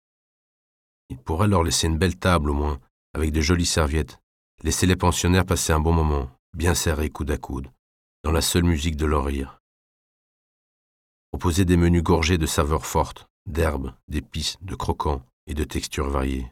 Il 1.11 1.19
pourrait 1.19 1.49
leur 1.49 1.65
laisser 1.65 1.89
une 1.89 1.99
belle 1.99 2.17
table 2.17 2.51
au 2.51 2.55
moins, 2.55 2.79
avec 3.15 3.33
de 3.33 3.41
jolies 3.41 3.67
serviettes, 3.67 4.21
laisser 4.63 4.87
les 4.87 4.95
pensionnaires 4.95 5.45
passer 5.45 5.73
un 5.73 5.81
bon 5.81 5.93
moment, 5.93 6.31
bien 6.55 6.73
serrés 6.73 7.11
coude 7.11 7.33
à 7.33 7.37
coude, 7.37 7.69
dans 8.23 8.31
la 8.31 8.41
seule 8.41 8.63
musique 8.63 8.97
de 8.97 9.07
leur 9.07 9.25
rire. 9.25 9.59
Proposer 11.33 11.65
des 11.65 11.77
menus 11.77 12.05
gorgés 12.05 12.39
de 12.39 12.47
saveurs 12.47 12.87
fortes, 12.87 13.27
d'herbes, 13.47 13.93
d'épices, 14.07 14.57
de 14.63 14.77
croquants 14.77 15.27
et 15.49 15.55
de 15.55 15.65
textures 15.65 16.09
variées. 16.09 16.49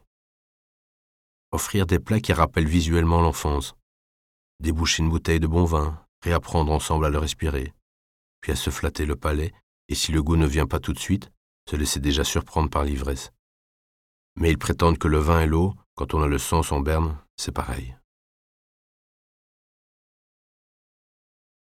Offrir 1.53 1.87
des 1.87 2.01
plats 2.01 2.21
qui 2.21 2.33
rappellent 2.33 2.67
visuellement 2.67 3.21
l'enfance. 3.21 3.77
Déboucher 4.59 5.05
une 5.05 5.09
bouteille 5.09 5.41
de 5.41 5.47
bon 5.47 5.65
vin, 5.65 6.05
réapprendre 6.25 6.73
ensemble 6.73 7.07
à 7.07 7.11
le 7.11 7.19
respirer, 7.19 7.73
puis 8.41 8.51
à 8.51 8.57
se 8.57 8.71
flatter 8.71 9.07
le 9.07 9.15
palais, 9.15 9.53
et 9.89 9.95
si 9.95 10.11
le 10.11 10.21
goût 10.21 10.37
ne 10.37 10.47
vient 10.47 10.67
pas 10.67 10.81
tout 10.81 10.93
de 10.93 10.99
suite, 10.99 11.31
se 11.71 11.77
laisser 11.77 12.01
déjà 12.01 12.25
surprendre 12.25 12.71
par 12.71 12.83
l'ivresse 12.83 13.31
mais 14.39 14.51
ils 14.51 14.59
prétendent 14.59 14.99
que 14.99 15.09
le 15.09 15.19
vin 15.19 15.41
et 15.41 15.47
l'eau, 15.47 15.75
quand 15.95 16.15
on 16.15 16.23
a 16.23 16.27
le 16.27 16.39
sens 16.39 16.73
en 16.73 16.81
berne, 16.81 17.19
c'est 17.37 17.53
pareil. 17.53 17.97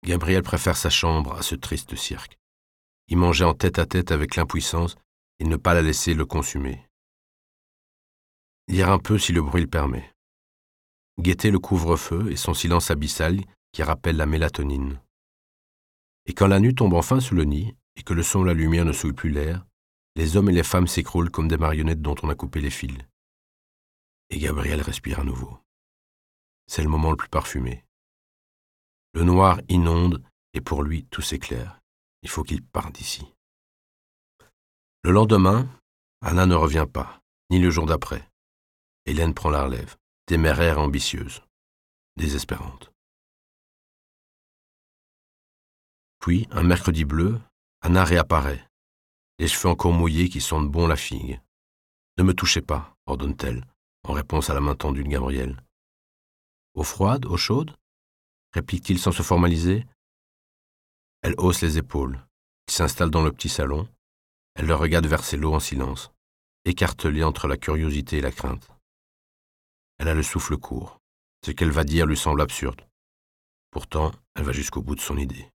Gabriel 0.03 0.43
préfère 0.43 0.75
sa 0.75 0.89
chambre 0.89 1.33
à 1.37 1.43
ce 1.43 1.55
triste 1.55 1.95
cirque. 1.95 2.37
Y 3.07 3.15
manger 3.15 3.45
en 3.45 3.53
tête 3.53 3.79
à 3.79 3.85
tête 3.85 4.11
avec 4.11 4.35
l'impuissance 4.35 4.95
et 5.39 5.45
ne 5.45 5.55
pas 5.55 5.73
la 5.73 5.81
laisser 5.81 6.13
le 6.13 6.25
consumer. 6.25 6.85
Lire 8.67 8.89
un 8.89 8.99
peu 8.99 9.17
si 9.17 9.33
le 9.33 9.41
bruit 9.41 9.61
le 9.61 9.69
permet. 9.69 10.13
Guetter 11.19 11.51
le 11.51 11.59
couvre-feu 11.59 12.31
et 12.31 12.35
son 12.35 12.53
silence 12.53 12.91
abyssal 12.91 13.41
qui 13.71 13.83
rappelle 13.83 14.17
la 14.17 14.25
mélatonine. 14.25 14.99
Et 16.25 16.33
quand 16.33 16.47
la 16.47 16.59
nuit 16.59 16.75
tombe 16.75 16.93
enfin 16.93 17.19
sous 17.19 17.35
le 17.35 17.43
nid 17.43 17.75
et 17.95 18.03
que 18.03 18.13
le 18.13 18.23
son 18.23 18.43
et 18.43 18.47
la 18.47 18.53
lumière 18.53 18.85
ne 18.85 18.93
souillent 18.93 19.13
plus 19.13 19.29
l'air, 19.29 19.65
les 20.15 20.37
hommes 20.37 20.49
et 20.49 20.53
les 20.53 20.63
femmes 20.63 20.87
s'écroulent 20.87 21.31
comme 21.31 21.47
des 21.47 21.57
marionnettes 21.57 22.01
dont 22.01 22.15
on 22.23 22.29
a 22.29 22.35
coupé 22.35 22.61
les 22.61 22.69
fils. 22.69 22.97
Et 24.29 24.37
Gabriel 24.37 24.81
respire 24.81 25.19
à 25.19 25.23
nouveau. 25.23 25.59
C'est 26.67 26.83
le 26.83 26.89
moment 26.89 27.11
le 27.11 27.17
plus 27.17 27.29
parfumé. 27.29 27.83
Le 29.13 29.23
noir 29.23 29.59
inonde 29.69 30.23
et 30.53 30.61
pour 30.61 30.83
lui 30.83 31.05
tout 31.05 31.21
s'éclaire. 31.21 31.79
Il 32.21 32.29
faut 32.29 32.43
qu'il 32.43 32.63
parte 32.63 32.95
d'ici. 32.95 33.33
Le 35.03 35.11
lendemain, 35.11 35.67
Anna 36.21 36.45
ne 36.45 36.55
revient 36.55 36.87
pas, 36.91 37.21
ni 37.49 37.59
le 37.59 37.69
jour 37.69 37.85
d'après. 37.85 38.27
Hélène 39.05 39.33
prend 39.33 39.49
la 39.49 39.65
relève, 39.65 39.97
téméraire 40.25 40.77
et 40.77 40.81
ambitieuse, 40.81 41.43
désespérante. 42.15 42.91
Puis, 46.19 46.47
un 46.51 46.63
mercredi 46.63 47.03
bleu, 47.03 47.41
Anna 47.81 48.05
réapparaît, 48.05 48.65
les 49.39 49.47
cheveux 49.47 49.69
encore 49.69 49.91
mouillés 49.91 50.29
qui 50.29 50.41
sentent 50.41 50.69
bon 50.69 50.87
la 50.87 50.95
figue. 50.95 51.41
Ne 52.17 52.23
me 52.23 52.33
touchez 52.33 52.61
pas, 52.61 52.95
ordonne-t-elle, 53.05 53.65
en 54.03 54.13
réponse 54.13 54.49
à 54.49 54.53
la 54.53 54.61
main 54.61 54.75
tendue 54.75 55.03
de 55.03 55.09
Gabriel. 55.09 55.63
Eau 56.75 56.83
froide, 56.83 57.25
eau 57.25 57.37
chaude? 57.37 57.75
réplique-t-il 58.53 58.99
sans 58.99 59.11
se 59.11 59.23
formaliser. 59.23 59.85
Elle 61.23 61.35
hausse 61.37 61.61
les 61.61 61.77
épaules. 61.77 62.23
Il 62.67 62.73
s'installe 62.73 63.09
dans 63.09 63.23
le 63.23 63.31
petit 63.31 63.49
salon. 63.49 63.87
Elle 64.55 64.67
le 64.67 64.75
regarde 64.75 65.07
verser 65.07 65.37
l'eau 65.37 65.53
en 65.53 65.59
silence, 65.59 66.11
écartelée 66.65 67.23
entre 67.23 67.47
la 67.47 67.57
curiosité 67.57 68.17
et 68.17 68.21
la 68.21 68.31
crainte. 68.31 68.69
Elle 69.97 70.07
a 70.07 70.13
le 70.13 70.23
souffle 70.23 70.57
court. 70.57 70.99
Ce 71.45 71.51
qu'elle 71.51 71.71
va 71.71 71.83
dire 71.83 72.05
lui 72.05 72.17
semble 72.17 72.41
absurde. 72.41 72.81
Pourtant, 73.71 74.11
elle 74.35 74.43
va 74.43 74.51
jusqu'au 74.51 74.81
bout 74.81 74.95
de 74.95 75.01
son 75.01 75.17
idée. 75.17 75.49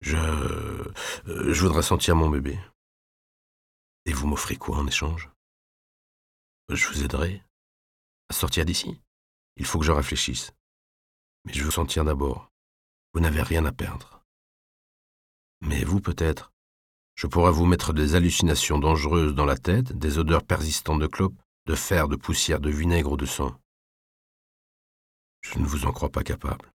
Je. 0.00 0.16
Euh, 0.16 1.52
je 1.52 1.60
voudrais 1.60 1.82
sentir 1.82 2.16
mon 2.16 2.30
bébé. 2.30 2.58
Et 4.06 4.12
vous 4.12 4.26
m'offrez 4.26 4.56
quoi 4.56 4.78
en 4.78 4.86
échange? 4.86 5.30
Je 6.70 6.86
vous 6.88 7.02
aiderai 7.02 7.42
à 8.28 8.34
sortir 8.34 8.64
d'ici. 8.64 9.00
Il 9.56 9.66
faut 9.66 9.78
que 9.78 9.84
je 9.84 9.92
réfléchisse. 9.92 10.52
Mais 11.44 11.52
je 11.52 11.64
veux 11.64 11.70
sentir 11.70 12.04
d'abord. 12.04 12.50
Vous 13.12 13.20
n'avez 13.20 13.42
rien 13.42 13.64
à 13.64 13.72
perdre. 13.72 14.22
Mais 15.60 15.84
vous 15.84 16.00
peut-être. 16.00 16.52
Je 17.16 17.26
pourrais 17.26 17.50
vous 17.50 17.66
mettre 17.66 17.92
des 17.92 18.14
hallucinations 18.14 18.78
dangereuses 18.78 19.34
dans 19.34 19.44
la 19.44 19.56
tête, 19.56 19.92
des 19.92 20.18
odeurs 20.18 20.44
persistantes 20.44 21.00
de 21.00 21.06
clopes, 21.08 21.40
de 21.66 21.74
fer, 21.74 22.06
de 22.06 22.16
poussière, 22.16 22.60
de 22.60 22.70
vinaigre 22.70 23.12
ou 23.12 23.16
de 23.16 23.26
sang. 23.26 23.58
Je 25.40 25.58
ne 25.58 25.66
vous 25.66 25.84
en 25.86 25.92
crois 25.92 26.10
pas 26.10 26.22
capable. 26.22 26.70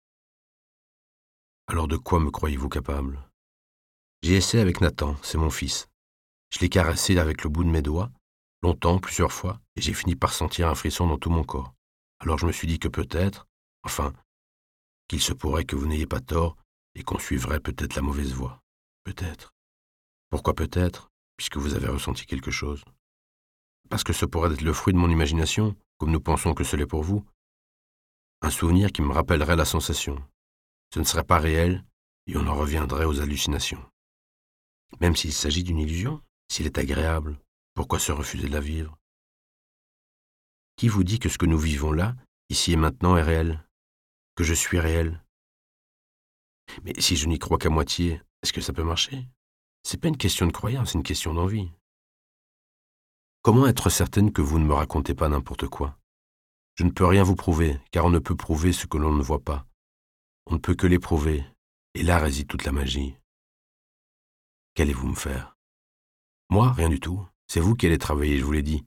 Alors 1.70 1.86
de 1.86 1.96
quoi 1.96 2.18
me 2.18 2.32
croyez-vous 2.32 2.68
capable? 2.68 3.22
J'ai 4.22 4.34
essayé 4.34 4.60
avec 4.60 4.80
Nathan, 4.80 5.14
c'est 5.22 5.38
mon 5.38 5.50
fils. 5.50 5.86
Je 6.52 6.58
l'ai 6.58 6.68
caressé 6.68 7.16
avec 7.16 7.44
le 7.44 7.48
bout 7.48 7.62
de 7.62 7.68
mes 7.68 7.80
doigts, 7.80 8.10
longtemps, 8.60 8.98
plusieurs 8.98 9.30
fois, 9.30 9.60
et 9.76 9.80
j'ai 9.80 9.92
fini 9.92 10.16
par 10.16 10.32
sentir 10.32 10.66
un 10.66 10.74
frisson 10.74 11.06
dans 11.06 11.16
tout 11.16 11.30
mon 11.30 11.44
corps. 11.44 11.72
Alors 12.18 12.38
je 12.38 12.46
me 12.46 12.50
suis 12.50 12.66
dit 12.66 12.80
que 12.80 12.88
peut-être, 12.88 13.46
enfin, 13.84 14.12
qu'il 15.06 15.20
se 15.20 15.32
pourrait 15.32 15.62
que 15.62 15.76
vous 15.76 15.86
n'ayez 15.86 16.08
pas 16.08 16.18
tort 16.18 16.56
et 16.96 17.04
qu'on 17.04 17.20
suivrait 17.20 17.60
peut-être 17.60 17.94
la 17.94 18.02
mauvaise 18.02 18.32
voie. 18.32 18.60
Peut-être. 19.04 19.54
Pourquoi 20.28 20.54
peut-être, 20.54 21.12
puisque 21.36 21.58
vous 21.58 21.74
avez 21.74 21.86
ressenti 21.86 22.26
quelque 22.26 22.50
chose 22.50 22.82
Parce 23.90 24.02
que 24.02 24.12
ce 24.12 24.26
pourrait 24.26 24.52
être 24.52 24.62
le 24.62 24.72
fruit 24.72 24.92
de 24.92 24.98
mon 24.98 25.08
imagination, 25.08 25.76
comme 25.98 26.10
nous 26.10 26.20
pensons 26.20 26.52
que 26.52 26.64
ce 26.64 26.74
l'est 26.74 26.84
pour 26.84 27.04
vous. 27.04 27.24
Un 28.42 28.50
souvenir 28.50 28.90
qui 28.90 29.02
me 29.02 29.12
rappellerait 29.12 29.54
la 29.54 29.64
sensation, 29.64 30.20
ce 30.92 30.98
ne 30.98 31.04
serait 31.04 31.24
pas 31.24 31.38
réel 31.38 31.84
et 32.26 32.36
on 32.36 32.46
en 32.46 32.54
reviendrait 32.54 33.04
aux 33.04 33.20
hallucinations. 33.20 33.84
Même 35.00 35.16
s'il 35.16 35.32
s'agit 35.32 35.62
d'une 35.62 35.78
illusion, 35.78 36.22
s'il 36.48 36.66
est 36.66 36.78
agréable, 36.78 37.40
pourquoi 37.74 37.98
se 37.98 38.12
refuser 38.12 38.48
de 38.48 38.52
la 38.52 38.60
vivre? 38.60 38.96
Qui 40.76 40.88
vous 40.88 41.04
dit 41.04 41.18
que 41.18 41.28
ce 41.28 41.38
que 41.38 41.46
nous 41.46 41.58
vivons 41.58 41.92
là, 41.92 42.16
ici 42.48 42.72
et 42.72 42.76
maintenant, 42.76 43.16
est 43.16 43.22
réel? 43.22 43.64
Que 44.34 44.44
je 44.44 44.54
suis 44.54 44.80
réel? 44.80 45.22
Mais 46.84 46.92
si 46.98 47.16
je 47.16 47.26
n'y 47.26 47.38
crois 47.38 47.58
qu'à 47.58 47.70
moitié, 47.70 48.20
est-ce 48.42 48.52
que 48.52 48.60
ça 48.60 48.72
peut 48.72 48.82
marcher? 48.82 49.28
C'est 49.82 50.00
pas 50.00 50.08
une 50.08 50.16
question 50.16 50.46
de 50.46 50.52
croyance, 50.52 50.92
c'est 50.92 50.98
une 50.98 51.04
question 51.04 51.34
d'envie. 51.34 51.70
Comment 53.42 53.66
être 53.66 53.90
certaine 53.90 54.32
que 54.32 54.42
vous 54.42 54.58
ne 54.58 54.64
me 54.64 54.74
racontez 54.74 55.14
pas 55.14 55.28
n'importe 55.28 55.68
quoi? 55.68 55.98
Je 56.74 56.84
ne 56.84 56.90
peux 56.90 57.06
rien 57.06 57.22
vous 57.22 57.36
prouver, 57.36 57.78
car 57.90 58.04
on 58.04 58.10
ne 58.10 58.18
peut 58.18 58.36
prouver 58.36 58.72
ce 58.72 58.86
que 58.86 58.98
l'on 58.98 59.12
ne 59.12 59.22
voit 59.22 59.42
pas. 59.42 59.66
On 60.46 60.54
ne 60.54 60.58
peut 60.58 60.74
que 60.74 60.86
l'éprouver, 60.86 61.44
et 61.94 62.02
là 62.02 62.18
réside 62.18 62.48
toute 62.48 62.64
la 62.64 62.72
magie. 62.72 63.14
Qu'allez-vous 64.74 65.08
me 65.08 65.14
faire? 65.14 65.56
Moi, 66.48 66.72
rien 66.72 66.88
du 66.88 67.00
tout. 67.00 67.26
C'est 67.46 67.60
vous 67.60 67.74
qui 67.74 67.86
allez 67.86 67.98
travailler, 67.98 68.38
je 68.38 68.44
vous 68.44 68.52
l'ai 68.52 68.62
dit. 68.62 68.84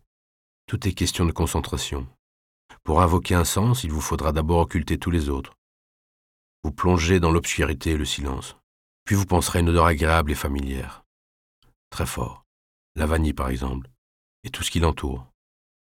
Tout 0.67 0.87
est 0.87 0.93
question 0.93 1.25
de 1.25 1.31
concentration. 1.31 2.07
Pour 2.83 3.01
invoquer 3.01 3.35
un 3.35 3.45
sens, 3.45 3.83
il 3.83 3.91
vous 3.91 4.01
faudra 4.01 4.31
d'abord 4.31 4.59
occulter 4.59 4.97
tous 4.97 5.11
les 5.11 5.29
autres. 5.29 5.53
Vous 6.63 6.71
plongez 6.71 7.19
dans 7.19 7.31
l'obscurité 7.31 7.91
et 7.91 7.97
le 7.97 8.05
silence. 8.05 8.55
Puis 9.05 9.15
vous 9.15 9.25
penserez 9.25 9.59
à 9.59 9.61
une 9.61 9.69
odeur 9.69 9.85
agréable 9.85 10.31
et 10.31 10.35
familière. 10.35 11.03
Très 11.89 12.05
fort. 12.05 12.45
La 12.95 13.05
vanille, 13.05 13.33
par 13.33 13.49
exemple, 13.49 13.89
et 14.43 14.49
tout 14.49 14.63
ce 14.63 14.71
qui 14.71 14.79
l'entoure. 14.79 15.27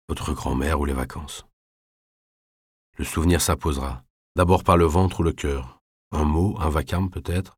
Votre 0.08 0.34
grand-mère 0.34 0.80
ou 0.80 0.86
les 0.86 0.94
vacances. 0.94 1.46
Le 2.98 3.06
souvenir 3.06 3.42
s'imposera, 3.42 4.04
d'abord 4.40 4.64
par 4.64 4.78
le 4.78 4.86
ventre 4.86 5.20
ou 5.20 5.24
le 5.24 5.34
cœur. 5.34 5.82
Un 6.12 6.24
mot, 6.24 6.56
un 6.62 6.70
vacarme 6.70 7.10
peut-être, 7.10 7.58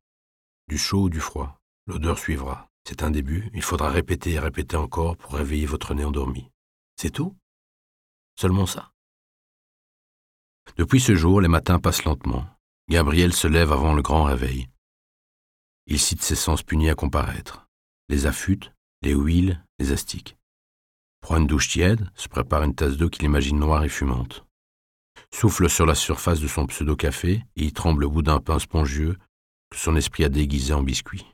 du 0.66 0.76
chaud 0.76 1.02
ou 1.02 1.08
du 1.08 1.20
froid. 1.20 1.60
L'odeur 1.86 2.18
suivra. 2.18 2.66
C'est 2.82 3.04
un 3.04 3.12
début, 3.12 3.48
il 3.54 3.62
faudra 3.62 3.88
répéter 3.88 4.32
et 4.32 4.40
répéter 4.40 4.74
encore 4.74 5.16
pour 5.16 5.34
réveiller 5.34 5.64
votre 5.64 5.94
nez 5.94 6.04
endormi. 6.04 6.50
C'est 6.96 7.12
tout? 7.12 7.36
Seulement 8.34 8.66
ça? 8.66 8.90
Depuis 10.76 10.98
ce 10.98 11.14
jour, 11.14 11.40
les 11.40 11.46
matins 11.46 11.78
passent 11.78 12.02
lentement. 12.02 12.44
Gabriel 12.88 13.32
se 13.32 13.46
lève 13.46 13.70
avant 13.70 13.94
le 13.94 14.02
grand 14.02 14.24
réveil. 14.24 14.68
Il 15.86 16.00
cite 16.00 16.22
ses 16.22 16.34
sens 16.34 16.64
punis 16.64 16.90
à 16.90 16.96
comparaître. 16.96 17.64
Les 18.08 18.26
affûtes, 18.26 18.72
les 19.02 19.12
huiles, 19.12 19.64
les 19.78 19.92
astiques. 19.92 20.36
Prend 21.20 21.36
une 21.36 21.46
douche 21.46 21.68
tiède, 21.68 22.10
se 22.16 22.26
prépare 22.26 22.64
une 22.64 22.74
tasse 22.74 22.96
d'eau 22.96 23.08
qu'il 23.08 23.22
imagine 23.22 23.60
noire 23.60 23.84
et 23.84 23.88
fumante. 23.88 24.44
Souffle 25.34 25.68
sur 25.68 25.86
la 25.86 25.94
surface 25.94 26.40
de 26.40 26.48
son 26.48 26.66
pseudo-café 26.66 27.44
et 27.56 27.64
y 27.64 27.72
tremble 27.72 28.04
au 28.04 28.10
bout 28.10 28.22
d'un 28.22 28.40
pain 28.40 28.58
spongieux 28.58 29.18
que 29.70 29.78
son 29.78 29.96
esprit 29.96 30.24
a 30.24 30.28
déguisé 30.28 30.72
en 30.74 30.82
biscuit. 30.82 31.26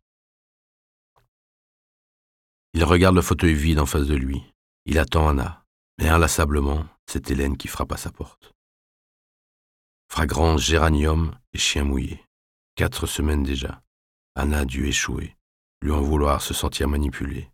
Il 2.75 2.85
regarde 2.85 3.17
le 3.17 3.23
fauteuil 3.23 3.55
vide 3.55 3.81
en 3.81 3.87
face 3.87 4.07
de 4.07 4.15
lui. 4.15 4.43
Il 4.87 4.99
attend 4.99 5.29
Anna, 5.29 5.65
mais 5.99 6.09
inlassablement, 6.09 6.87
c'est 7.07 7.31
Hélène 7.31 7.57
qui 7.57 7.67
frappe 7.69 7.93
à 7.93 7.97
sa 7.97 8.11
porte. 8.11 8.53
Fragrance 10.11 10.63
géranium 10.63 11.37
et 11.53 11.59
chien 11.59 11.85
mouillé. 11.85 12.25
Quatre 12.77 13.07
semaines 13.07 13.43
déjà. 13.43 13.83
Anna 14.37 14.61
a 14.61 14.65
dû 14.65 14.87
échouer, 14.87 15.37
lui 15.83 15.91
en 15.91 16.01
vouloir 16.01 16.41
se 16.41 16.55
sentir 16.55 16.89
manipulée. 16.89 17.51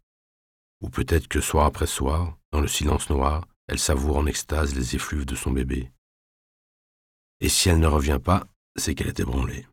Ou 0.83 0.91
peut-être 0.91 1.29
que 1.29 1.41
soir 1.41 1.65
après 1.65 1.87
soir, 1.87 2.37
dans 2.53 2.61
le 2.61 2.69
silence 2.69 3.09
noir, 3.09 3.47
elle 3.67 3.79
savoure 3.79 4.19
en 4.19 4.27
extase 4.27 4.75
les 4.75 4.95
effluves 4.95 5.25
de 5.25 5.35
son 5.35 5.51
bébé. 5.51 5.91
Et 7.41 7.49
si 7.49 7.69
elle 7.69 7.81
ne 7.81 7.87
revient 7.87 8.21
pas, 8.23 8.47
c'est 8.77 8.95
qu'elle 8.95 9.09
est 9.09 9.21
ébranlée. 9.21 9.67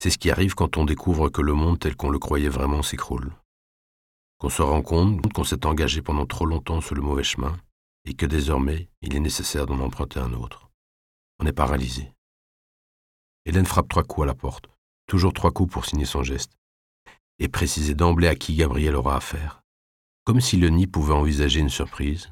C'est 0.00 0.10
ce 0.10 0.18
qui 0.18 0.30
arrive 0.30 0.54
quand 0.54 0.76
on 0.76 0.84
découvre 0.84 1.28
que 1.28 1.42
le 1.42 1.54
monde 1.54 1.80
tel 1.80 1.96
qu'on 1.96 2.10
le 2.10 2.18
croyait 2.18 2.48
vraiment 2.48 2.82
s'écroule. 2.82 3.32
Qu'on 4.38 4.48
se 4.48 4.62
rend 4.62 4.82
compte 4.82 5.32
qu'on 5.32 5.44
s'est 5.44 5.66
engagé 5.66 6.02
pendant 6.02 6.26
trop 6.26 6.46
longtemps 6.46 6.80
sur 6.80 6.94
le 6.94 7.02
mauvais 7.02 7.24
chemin 7.24 7.56
et 8.04 8.14
que 8.14 8.26
désormais 8.26 8.88
il 9.02 9.14
est 9.14 9.20
nécessaire 9.20 9.66
d'en 9.66 9.80
emprunter 9.80 10.20
un 10.20 10.32
autre. 10.32 10.70
On 11.40 11.46
est 11.46 11.52
paralysé. 11.52 12.12
Hélène 13.44 13.66
frappe 13.66 13.88
trois 13.88 14.04
coups 14.04 14.24
à 14.24 14.26
la 14.26 14.34
porte, 14.34 14.68
toujours 15.06 15.32
trois 15.32 15.52
coups 15.52 15.72
pour 15.72 15.84
signer 15.84 16.04
son 16.04 16.22
geste, 16.22 16.52
et 17.38 17.48
préciser 17.48 17.94
d'emblée 17.94 18.28
à 18.28 18.34
qui 18.34 18.54
Gabriel 18.54 18.96
aura 18.96 19.16
affaire. 19.16 19.62
Comme 20.24 20.40
si 20.40 20.56
le 20.56 20.68
nid 20.68 20.86
pouvait 20.86 21.14
envisager 21.14 21.60
une 21.60 21.68
surprise. 21.68 22.30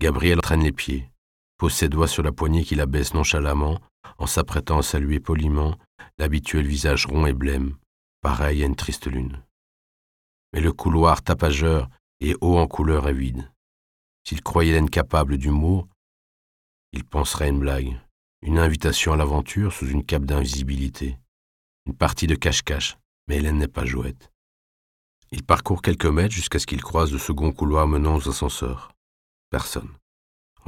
Gabriel 0.00 0.40
traîne 0.40 0.62
les 0.62 0.72
pieds, 0.72 1.10
pose 1.58 1.74
ses 1.74 1.88
doigts 1.88 2.08
sur 2.08 2.22
la 2.22 2.32
poignée 2.32 2.64
qu'il 2.64 2.80
abaisse 2.80 3.14
nonchalamment 3.14 3.80
en 4.16 4.26
s'apprêtant 4.26 4.78
à 4.78 4.82
saluer 4.82 5.20
poliment 5.20 5.76
l'habituel 6.18 6.66
visage 6.66 7.06
rond 7.06 7.26
et 7.26 7.32
blême, 7.32 7.76
pareil 8.20 8.62
à 8.62 8.66
une 8.66 8.76
triste 8.76 9.06
lune. 9.06 9.42
Mais 10.52 10.60
le 10.60 10.72
couloir 10.72 11.22
tapageur 11.22 11.88
et 12.20 12.34
haut 12.40 12.56
en 12.56 12.66
couleur 12.66 13.08
est 13.08 13.12
vide. 13.12 13.50
S'il 14.26 14.42
croyait 14.42 14.70
Hélène 14.70 14.90
capable 14.90 15.36
d'humour, 15.36 15.88
il 16.92 17.04
penserait 17.04 17.46
à 17.46 17.48
une 17.48 17.60
blague, 17.60 18.00
une 18.42 18.58
invitation 18.58 19.12
à 19.12 19.16
l'aventure 19.16 19.72
sous 19.72 19.88
une 19.88 20.04
cape 20.04 20.24
d'invisibilité, 20.24 21.18
une 21.86 21.94
partie 21.94 22.26
de 22.26 22.34
cache-cache, 22.34 22.96
mais 23.26 23.36
Hélène 23.36 23.58
n'est 23.58 23.68
pas 23.68 23.84
jouette. 23.84 24.30
Il 25.30 25.44
parcourt 25.44 25.82
quelques 25.82 26.06
mètres 26.06 26.34
jusqu'à 26.34 26.58
ce 26.58 26.66
qu'il 26.66 26.82
croise 26.82 27.12
le 27.12 27.18
second 27.18 27.52
couloir 27.52 27.86
menant 27.86 28.16
aux 28.16 28.28
ascenseurs. 28.28 28.92
Personne. 29.50 29.97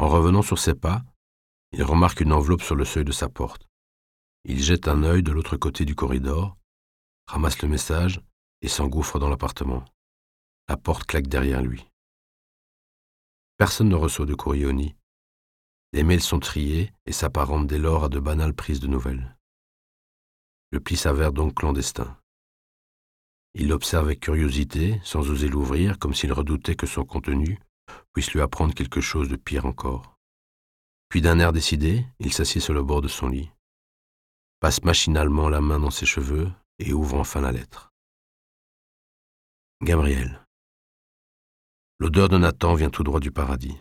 En 0.00 0.08
revenant 0.08 0.40
sur 0.40 0.58
ses 0.58 0.74
pas, 0.74 1.02
il 1.72 1.82
remarque 1.82 2.22
une 2.22 2.32
enveloppe 2.32 2.62
sur 2.62 2.74
le 2.74 2.86
seuil 2.86 3.04
de 3.04 3.12
sa 3.12 3.28
porte. 3.28 3.68
Il 4.44 4.62
jette 4.62 4.88
un 4.88 5.02
œil 5.02 5.22
de 5.22 5.30
l'autre 5.30 5.58
côté 5.58 5.84
du 5.84 5.94
corridor, 5.94 6.56
ramasse 7.26 7.60
le 7.60 7.68
message 7.68 8.22
et 8.62 8.68
s'engouffre 8.68 9.18
dans 9.18 9.28
l'appartement. 9.28 9.84
La 10.70 10.78
porte 10.78 11.04
claque 11.04 11.26
derrière 11.26 11.60
lui. 11.60 11.86
Personne 13.58 13.90
ne 13.90 13.94
reçoit 13.94 14.24
de 14.24 14.34
courrier 14.34 14.64
au. 14.64 14.72
Les 15.92 16.02
mails 16.02 16.22
sont 16.22 16.40
triés 16.40 16.94
et 17.04 17.12
s'apparentent 17.12 17.66
dès 17.66 17.76
lors 17.76 18.04
à 18.04 18.08
de 18.08 18.20
banales 18.20 18.54
prises 18.54 18.80
de 18.80 18.86
nouvelles. 18.86 19.36
Le 20.70 20.80
pli 20.80 20.96
s'avère 20.96 21.34
donc 21.34 21.56
clandestin. 21.56 22.16
Il 23.52 23.68
l'observe 23.68 24.06
avec 24.06 24.20
curiosité, 24.20 24.98
sans 25.04 25.28
oser 25.28 25.48
l'ouvrir, 25.48 25.98
comme 25.98 26.14
s'il 26.14 26.32
redoutait 26.32 26.74
que 26.74 26.86
son 26.86 27.04
contenu 27.04 27.58
puisse 28.12 28.33
lui 28.33 28.40
apprendre 28.40 28.74
quelque 28.74 29.00
chose 29.00 29.29
de 29.29 29.37
pire 29.37 29.66
encore. 29.66 30.16
Puis 31.09 31.20
d'un 31.20 31.38
air 31.38 31.53
décidé, 31.53 32.07
il 32.18 32.33
s'assied 32.33 32.61
sur 32.61 32.74
le 32.74 32.83
bord 32.83 33.03
de 33.03 33.09
son 33.09 33.29
lit, 33.29 33.50
passe 34.61 34.83
machinalement 34.85 35.48
la 35.48 35.61
main 35.61 35.81
dans 35.81 35.90
ses 35.90 36.07
cheveux 36.07 36.50
et 36.79 36.92
ouvre 36.92 37.18
enfin 37.18 37.40
la 37.40 37.50
lettre. 37.50 37.92
Gabriel. 39.83 40.46
L'odeur 41.98 42.29
de 42.29 42.38
Nathan 42.38 42.74
vient 42.74 42.90
tout 42.90 43.03
droit 43.03 43.20
du 43.20 43.31
paradis. 43.31 43.76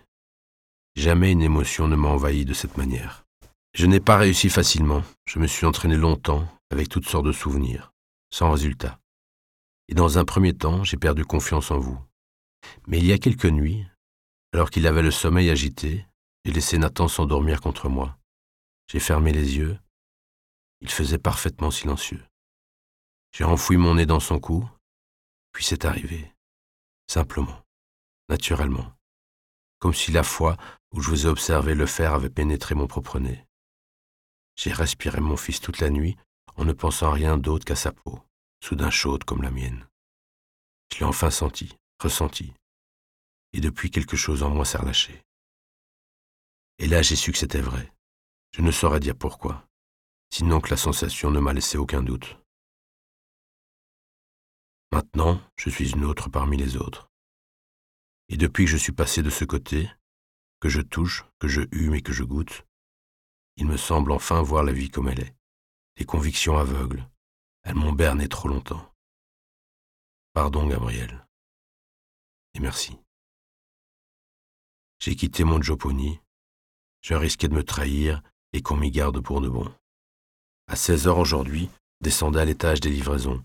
Jamais 0.95 1.32
une 1.32 1.41
émotion 1.41 1.88
ne 1.88 1.95
m'a 1.95 2.08
envahi 2.08 2.45
de 2.45 2.54
cette 2.54 2.78
manière. 2.78 3.26
Je 3.74 3.86
n'ai 3.86 4.00
pas 4.00 4.17
réussi 4.17 4.50
facilement, 4.50 5.04
je 5.26 5.39
me 5.39 5.48
suis 5.48 5.65
entraîné 5.65 5.95
longtemps 5.95 6.48
avec 6.72 6.89
toutes 6.89 7.08
sortes 7.08 7.26
de 7.26 7.32
souvenirs, 7.32 7.91
sans 8.32 8.52
résultat. 8.52 9.00
Et 9.89 9.93
dans 9.93 10.17
un 10.17 10.26
premier 10.26 10.54
temps, 10.54 10.84
j'ai 10.84 10.98
perdu 10.98 11.26
confiance 11.26 11.72
en 11.72 11.80
vous. 11.80 12.00
Mais 12.88 13.00
il 13.00 13.06
y 13.06 13.13
a 13.13 13.17
quelques 13.17 13.45
nuits, 13.45 13.86
alors 14.54 14.70
qu'il 14.70 14.88
avait 14.88 15.02
le 15.02 15.12
sommeil 15.12 15.50
agité, 15.50 16.06
j'ai 16.44 16.52
laissé 16.52 16.78
Nathan 16.78 17.08
s'endormir 17.08 17.62
contre 17.62 17.90
moi. 17.90 18.18
J'ai 18.88 19.00
fermé 19.00 19.32
les 19.32 19.58
yeux. 19.58 19.80
Il 20.82 20.90
faisait 20.90 21.20
parfaitement 21.20 21.72
silencieux. 21.72 22.24
J'ai 23.32 23.44
enfoui 23.44 23.78
mon 23.78 23.96
nez 23.96 24.06
dans 24.06 24.20
son 24.20 24.40
cou, 24.40 24.68
puis 25.52 25.64
c'est 25.64 25.86
arrivé. 25.86 26.34
Simplement, 27.08 27.64
naturellement. 28.30 28.94
Comme 29.80 29.94
si 29.94 30.12
la 30.12 30.24
fois 30.24 30.58
où 30.92 31.02
je 31.02 31.10
vous 31.10 31.26
ai 31.28 31.30
observé 31.30 31.76
le 31.76 31.86
faire 31.86 32.14
avait 32.14 32.30
pénétré 32.30 32.74
mon 32.76 32.88
propre 32.88 33.20
nez. 33.20 33.46
J'ai 34.56 34.74
respiré 34.74 35.22
mon 35.22 35.38
fils 35.38 35.62
toute 35.62 35.80
la 35.80 35.90
nuit 35.90 36.18
en 36.56 36.66
ne 36.66 36.74
pensant 36.74 37.12
rien 37.12 37.38
d'autre 37.38 37.66
qu'à 37.66 37.76
sa 37.76 37.92
peau, 37.92 38.20
soudain 38.62 38.90
chaude 38.90 39.24
comme 39.24 39.44
la 39.44 39.52
mienne. 39.52 39.88
Je 40.92 41.00
l'ai 41.00 41.06
enfin 41.06 41.30
senti, 41.30 41.78
ressenti, 42.00 42.54
et 43.54 43.62
depuis 43.62 43.92
quelque 43.92 44.18
chose 44.18 44.44
en 44.44 44.50
moi 44.50 44.66
s'est 44.66 44.78
relâché. 44.78 45.24
Et 46.78 46.88
là, 46.88 47.02
j'ai 47.02 47.16
su 47.16 47.32
que 47.32 47.38
c'était 47.38 47.62
vrai. 47.62 47.92
Je 48.52 48.62
ne 48.62 48.72
saurais 48.72 49.00
dire 49.00 49.16
pourquoi, 49.16 49.68
sinon 50.30 50.62
que 50.62 50.70
la 50.70 50.78
sensation 50.78 51.30
ne 51.32 51.40
m'a 51.40 51.54
laissé 51.54 51.78
aucun 51.78 52.02
doute. 52.02 52.38
Maintenant, 54.92 55.40
je 55.58 55.70
suis 55.70 55.92
une 55.92 56.06
autre 56.06 56.30
parmi 56.30 56.58
les 56.58 56.78
autres. 56.78 57.10
Et 58.30 58.38
depuis 58.38 58.66
que 58.66 58.72
je 58.72 58.78
suis 58.78 58.92
passé 58.92 59.22
de 59.22 59.30
ce 59.30 59.46
côté, 59.46 59.90
que 60.60 60.70
je 60.70 60.82
touche, 60.82 61.26
que 61.40 61.48
je 61.48 61.62
hume 61.72 61.96
et 61.96 62.02
que 62.02 62.14
je 62.14 62.24
goûte, 62.24 62.66
il 63.58 63.66
me 63.66 63.78
semble 63.78 64.12
enfin 64.12 64.42
voir 64.42 64.64
la 64.64 64.72
vie 64.72 64.90
comme 64.90 65.10
elle 65.10 65.20
est. 65.20 65.36
Les 65.98 66.06
convictions 66.06 66.58
aveugles, 66.58 67.08
elles 67.64 67.76
m'ont 67.76 67.92
berné 67.92 68.28
trop 68.30 68.48
longtemps. 68.48 68.94
Pardon, 70.34 70.68
Gabriel. 70.68 71.28
Et 72.54 72.60
merci. 72.60 72.98
J'ai 75.00 75.16
quitté 75.16 75.46
mon 75.46 75.62
Joponi, 75.62 76.20
je 77.02 77.14
risquais 77.14 77.48
de 77.48 77.56
me 77.56 77.64
trahir 77.64 78.22
et 78.52 78.62
qu'on 78.62 78.76
m'y 78.76 78.92
garde 78.92 79.22
pour 79.22 79.40
de 79.40 79.48
bon. 79.48 79.74
À 80.68 80.76
16 80.76 81.08
heures 81.08 81.18
aujourd'hui, 81.18 81.70
descendez 82.02 82.40
à 82.40 82.46
l'étage 82.46 82.82
des 82.82 82.90
livraisons. 82.90 83.44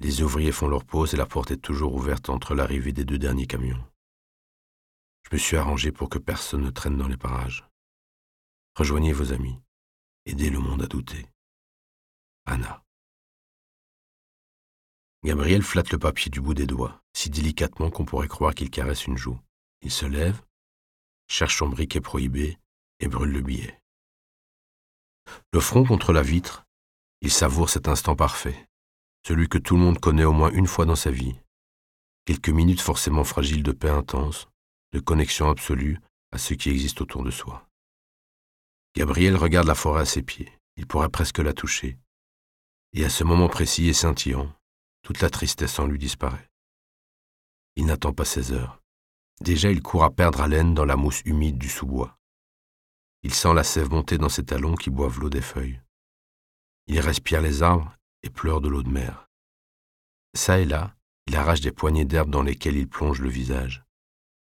Les 0.00 0.22
ouvriers 0.22 0.52
font 0.52 0.68
leur 0.68 0.84
pause 0.84 1.14
et 1.14 1.16
la 1.16 1.26
porte 1.26 1.50
est 1.50 1.56
toujours 1.56 1.94
ouverte 1.94 2.28
entre 2.28 2.54
l'arrivée 2.54 2.92
des 2.92 3.04
deux 3.04 3.18
derniers 3.18 3.46
camions. 3.46 3.82
Je 5.22 5.34
me 5.34 5.38
suis 5.38 5.56
arrangé 5.56 5.90
pour 5.90 6.10
que 6.10 6.18
personne 6.18 6.62
ne 6.62 6.70
traîne 6.70 6.96
dans 6.96 7.08
les 7.08 7.16
parages. 7.16 7.66
Rejoignez 8.76 9.12
vos 9.12 9.32
amis. 9.32 9.58
Aidez 10.26 10.50
le 10.50 10.58
monde 10.58 10.82
à 10.82 10.86
douter. 10.86 11.26
Anna. 12.44 12.84
Gabriel 15.24 15.62
flatte 15.62 15.92
le 15.92 15.98
papier 15.98 16.30
du 16.30 16.40
bout 16.40 16.54
des 16.54 16.66
doigts, 16.66 17.02
si 17.14 17.30
délicatement 17.30 17.90
qu'on 17.90 18.04
pourrait 18.04 18.28
croire 18.28 18.54
qu'il 18.54 18.70
caresse 18.70 19.06
une 19.06 19.18
joue. 19.18 19.38
Il 19.82 19.90
se 19.90 20.06
lève, 20.06 20.42
cherche 21.30 21.58
son 21.58 21.68
briquet 21.68 22.00
prohibé 22.00 22.58
et 22.98 23.08
brûle 23.08 23.30
le 23.30 23.40
billet. 23.40 23.80
Le 25.52 25.60
front 25.60 25.84
contre 25.84 26.12
la 26.12 26.22
vitre, 26.22 26.64
il 27.20 27.30
savoure 27.30 27.70
cet 27.70 27.86
instant 27.86 28.16
parfait, 28.16 28.68
celui 29.26 29.48
que 29.48 29.58
tout 29.58 29.76
le 29.76 29.82
monde 29.82 30.00
connaît 30.00 30.24
au 30.24 30.32
moins 30.32 30.50
une 30.50 30.66
fois 30.66 30.86
dans 30.86 30.96
sa 30.96 31.10
vie. 31.10 31.36
quelques 32.26 32.50
minutes 32.50 32.80
forcément 32.80 33.24
fragiles 33.24 33.62
de 33.62 33.72
paix 33.72 33.88
intense, 33.90 34.48
de 34.92 35.00
connexion 35.00 35.50
absolue 35.50 35.98
à 36.32 36.38
ce 36.38 36.54
qui 36.54 36.70
existe 36.70 37.00
autour 37.00 37.24
de 37.24 37.30
soi. 37.30 37.66
Gabriel 38.94 39.36
regarde 39.36 39.66
la 39.66 39.74
forêt 39.74 40.02
à 40.02 40.04
ses 40.04 40.22
pieds, 40.22 40.52
il 40.76 40.86
pourrait 40.86 41.08
presque 41.08 41.38
la 41.38 41.52
toucher, 41.52 41.98
et 42.92 43.04
à 43.04 43.10
ce 43.10 43.24
moment 43.24 43.48
précis 43.48 43.88
et 43.88 43.92
scintillant, 43.92 44.52
toute 45.02 45.20
la 45.20 45.30
tristesse 45.30 45.78
en 45.78 45.86
lui 45.86 45.98
disparaît. 45.98 46.50
Il 47.76 47.86
n'attend 47.86 48.12
pas 48.12 48.24
ses 48.24 48.52
heures. 48.52 48.79
Déjà 49.40 49.70
il 49.70 49.82
court 49.82 50.04
à 50.04 50.10
perdre 50.10 50.42
haleine 50.42 50.74
dans 50.74 50.84
la 50.84 50.96
mousse 50.96 51.22
humide 51.24 51.58
du 51.58 51.68
sous-bois. 51.68 52.18
Il 53.22 53.34
sent 53.34 53.54
la 53.54 53.64
sève 53.64 53.90
monter 53.90 54.18
dans 54.18 54.28
ses 54.28 54.44
talons 54.44 54.74
qui 54.74 54.90
boivent 54.90 55.18
l'eau 55.18 55.30
des 55.30 55.40
feuilles. 55.40 55.80
Il 56.86 57.00
respire 57.00 57.40
les 57.40 57.62
arbres 57.62 57.96
et 58.22 58.30
pleure 58.30 58.60
de 58.60 58.68
l'eau 58.68 58.82
de 58.82 58.90
mer. 58.90 59.28
Ça 60.34 60.58
et 60.58 60.64
là, 60.64 60.94
il 61.26 61.36
arrache 61.36 61.60
des 61.60 61.72
poignées 61.72 62.04
d'herbe 62.04 62.30
dans 62.30 62.42
lesquelles 62.42 62.76
il 62.76 62.88
plonge 62.88 63.20
le 63.20 63.28
visage. 63.28 63.82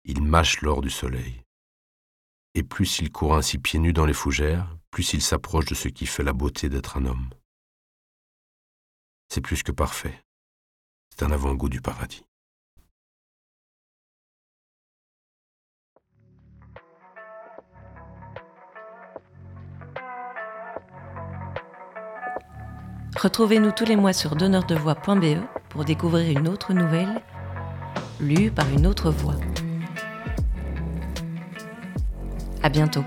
Il 0.04 0.22
mâche 0.22 0.60
l'or 0.60 0.82
du 0.82 0.90
soleil. 0.90 1.42
Et 2.54 2.62
plus 2.62 3.00
il 3.00 3.10
court 3.10 3.34
ainsi 3.34 3.58
pieds 3.58 3.80
nus 3.80 3.92
dans 3.92 4.06
les 4.06 4.12
fougères, 4.12 4.76
plus 4.90 5.12
il 5.12 5.22
s'approche 5.22 5.66
de 5.66 5.74
ce 5.74 5.88
qui 5.88 6.06
fait 6.06 6.22
la 6.22 6.32
beauté 6.32 6.68
d'être 6.68 6.96
un 6.96 7.06
homme. 7.06 7.28
C'est 9.28 9.40
plus 9.40 9.62
que 9.62 9.72
parfait. 9.72 10.22
C'est 11.10 11.24
un 11.24 11.32
avant-goût 11.32 11.68
du 11.68 11.80
paradis. 11.80 12.24
Retrouvez-nous 23.16 23.72
tous 23.72 23.86
les 23.86 23.96
mois 23.96 24.12
sur 24.12 24.36
donneurdevoix.be 24.36 25.38
pour 25.70 25.84
découvrir 25.86 26.38
une 26.38 26.48
autre 26.48 26.74
nouvelle 26.74 27.22
lue 28.20 28.50
par 28.50 28.68
une 28.68 28.86
autre 28.86 29.10
voix. 29.10 29.36
À 32.62 32.68
bientôt. 32.68 33.04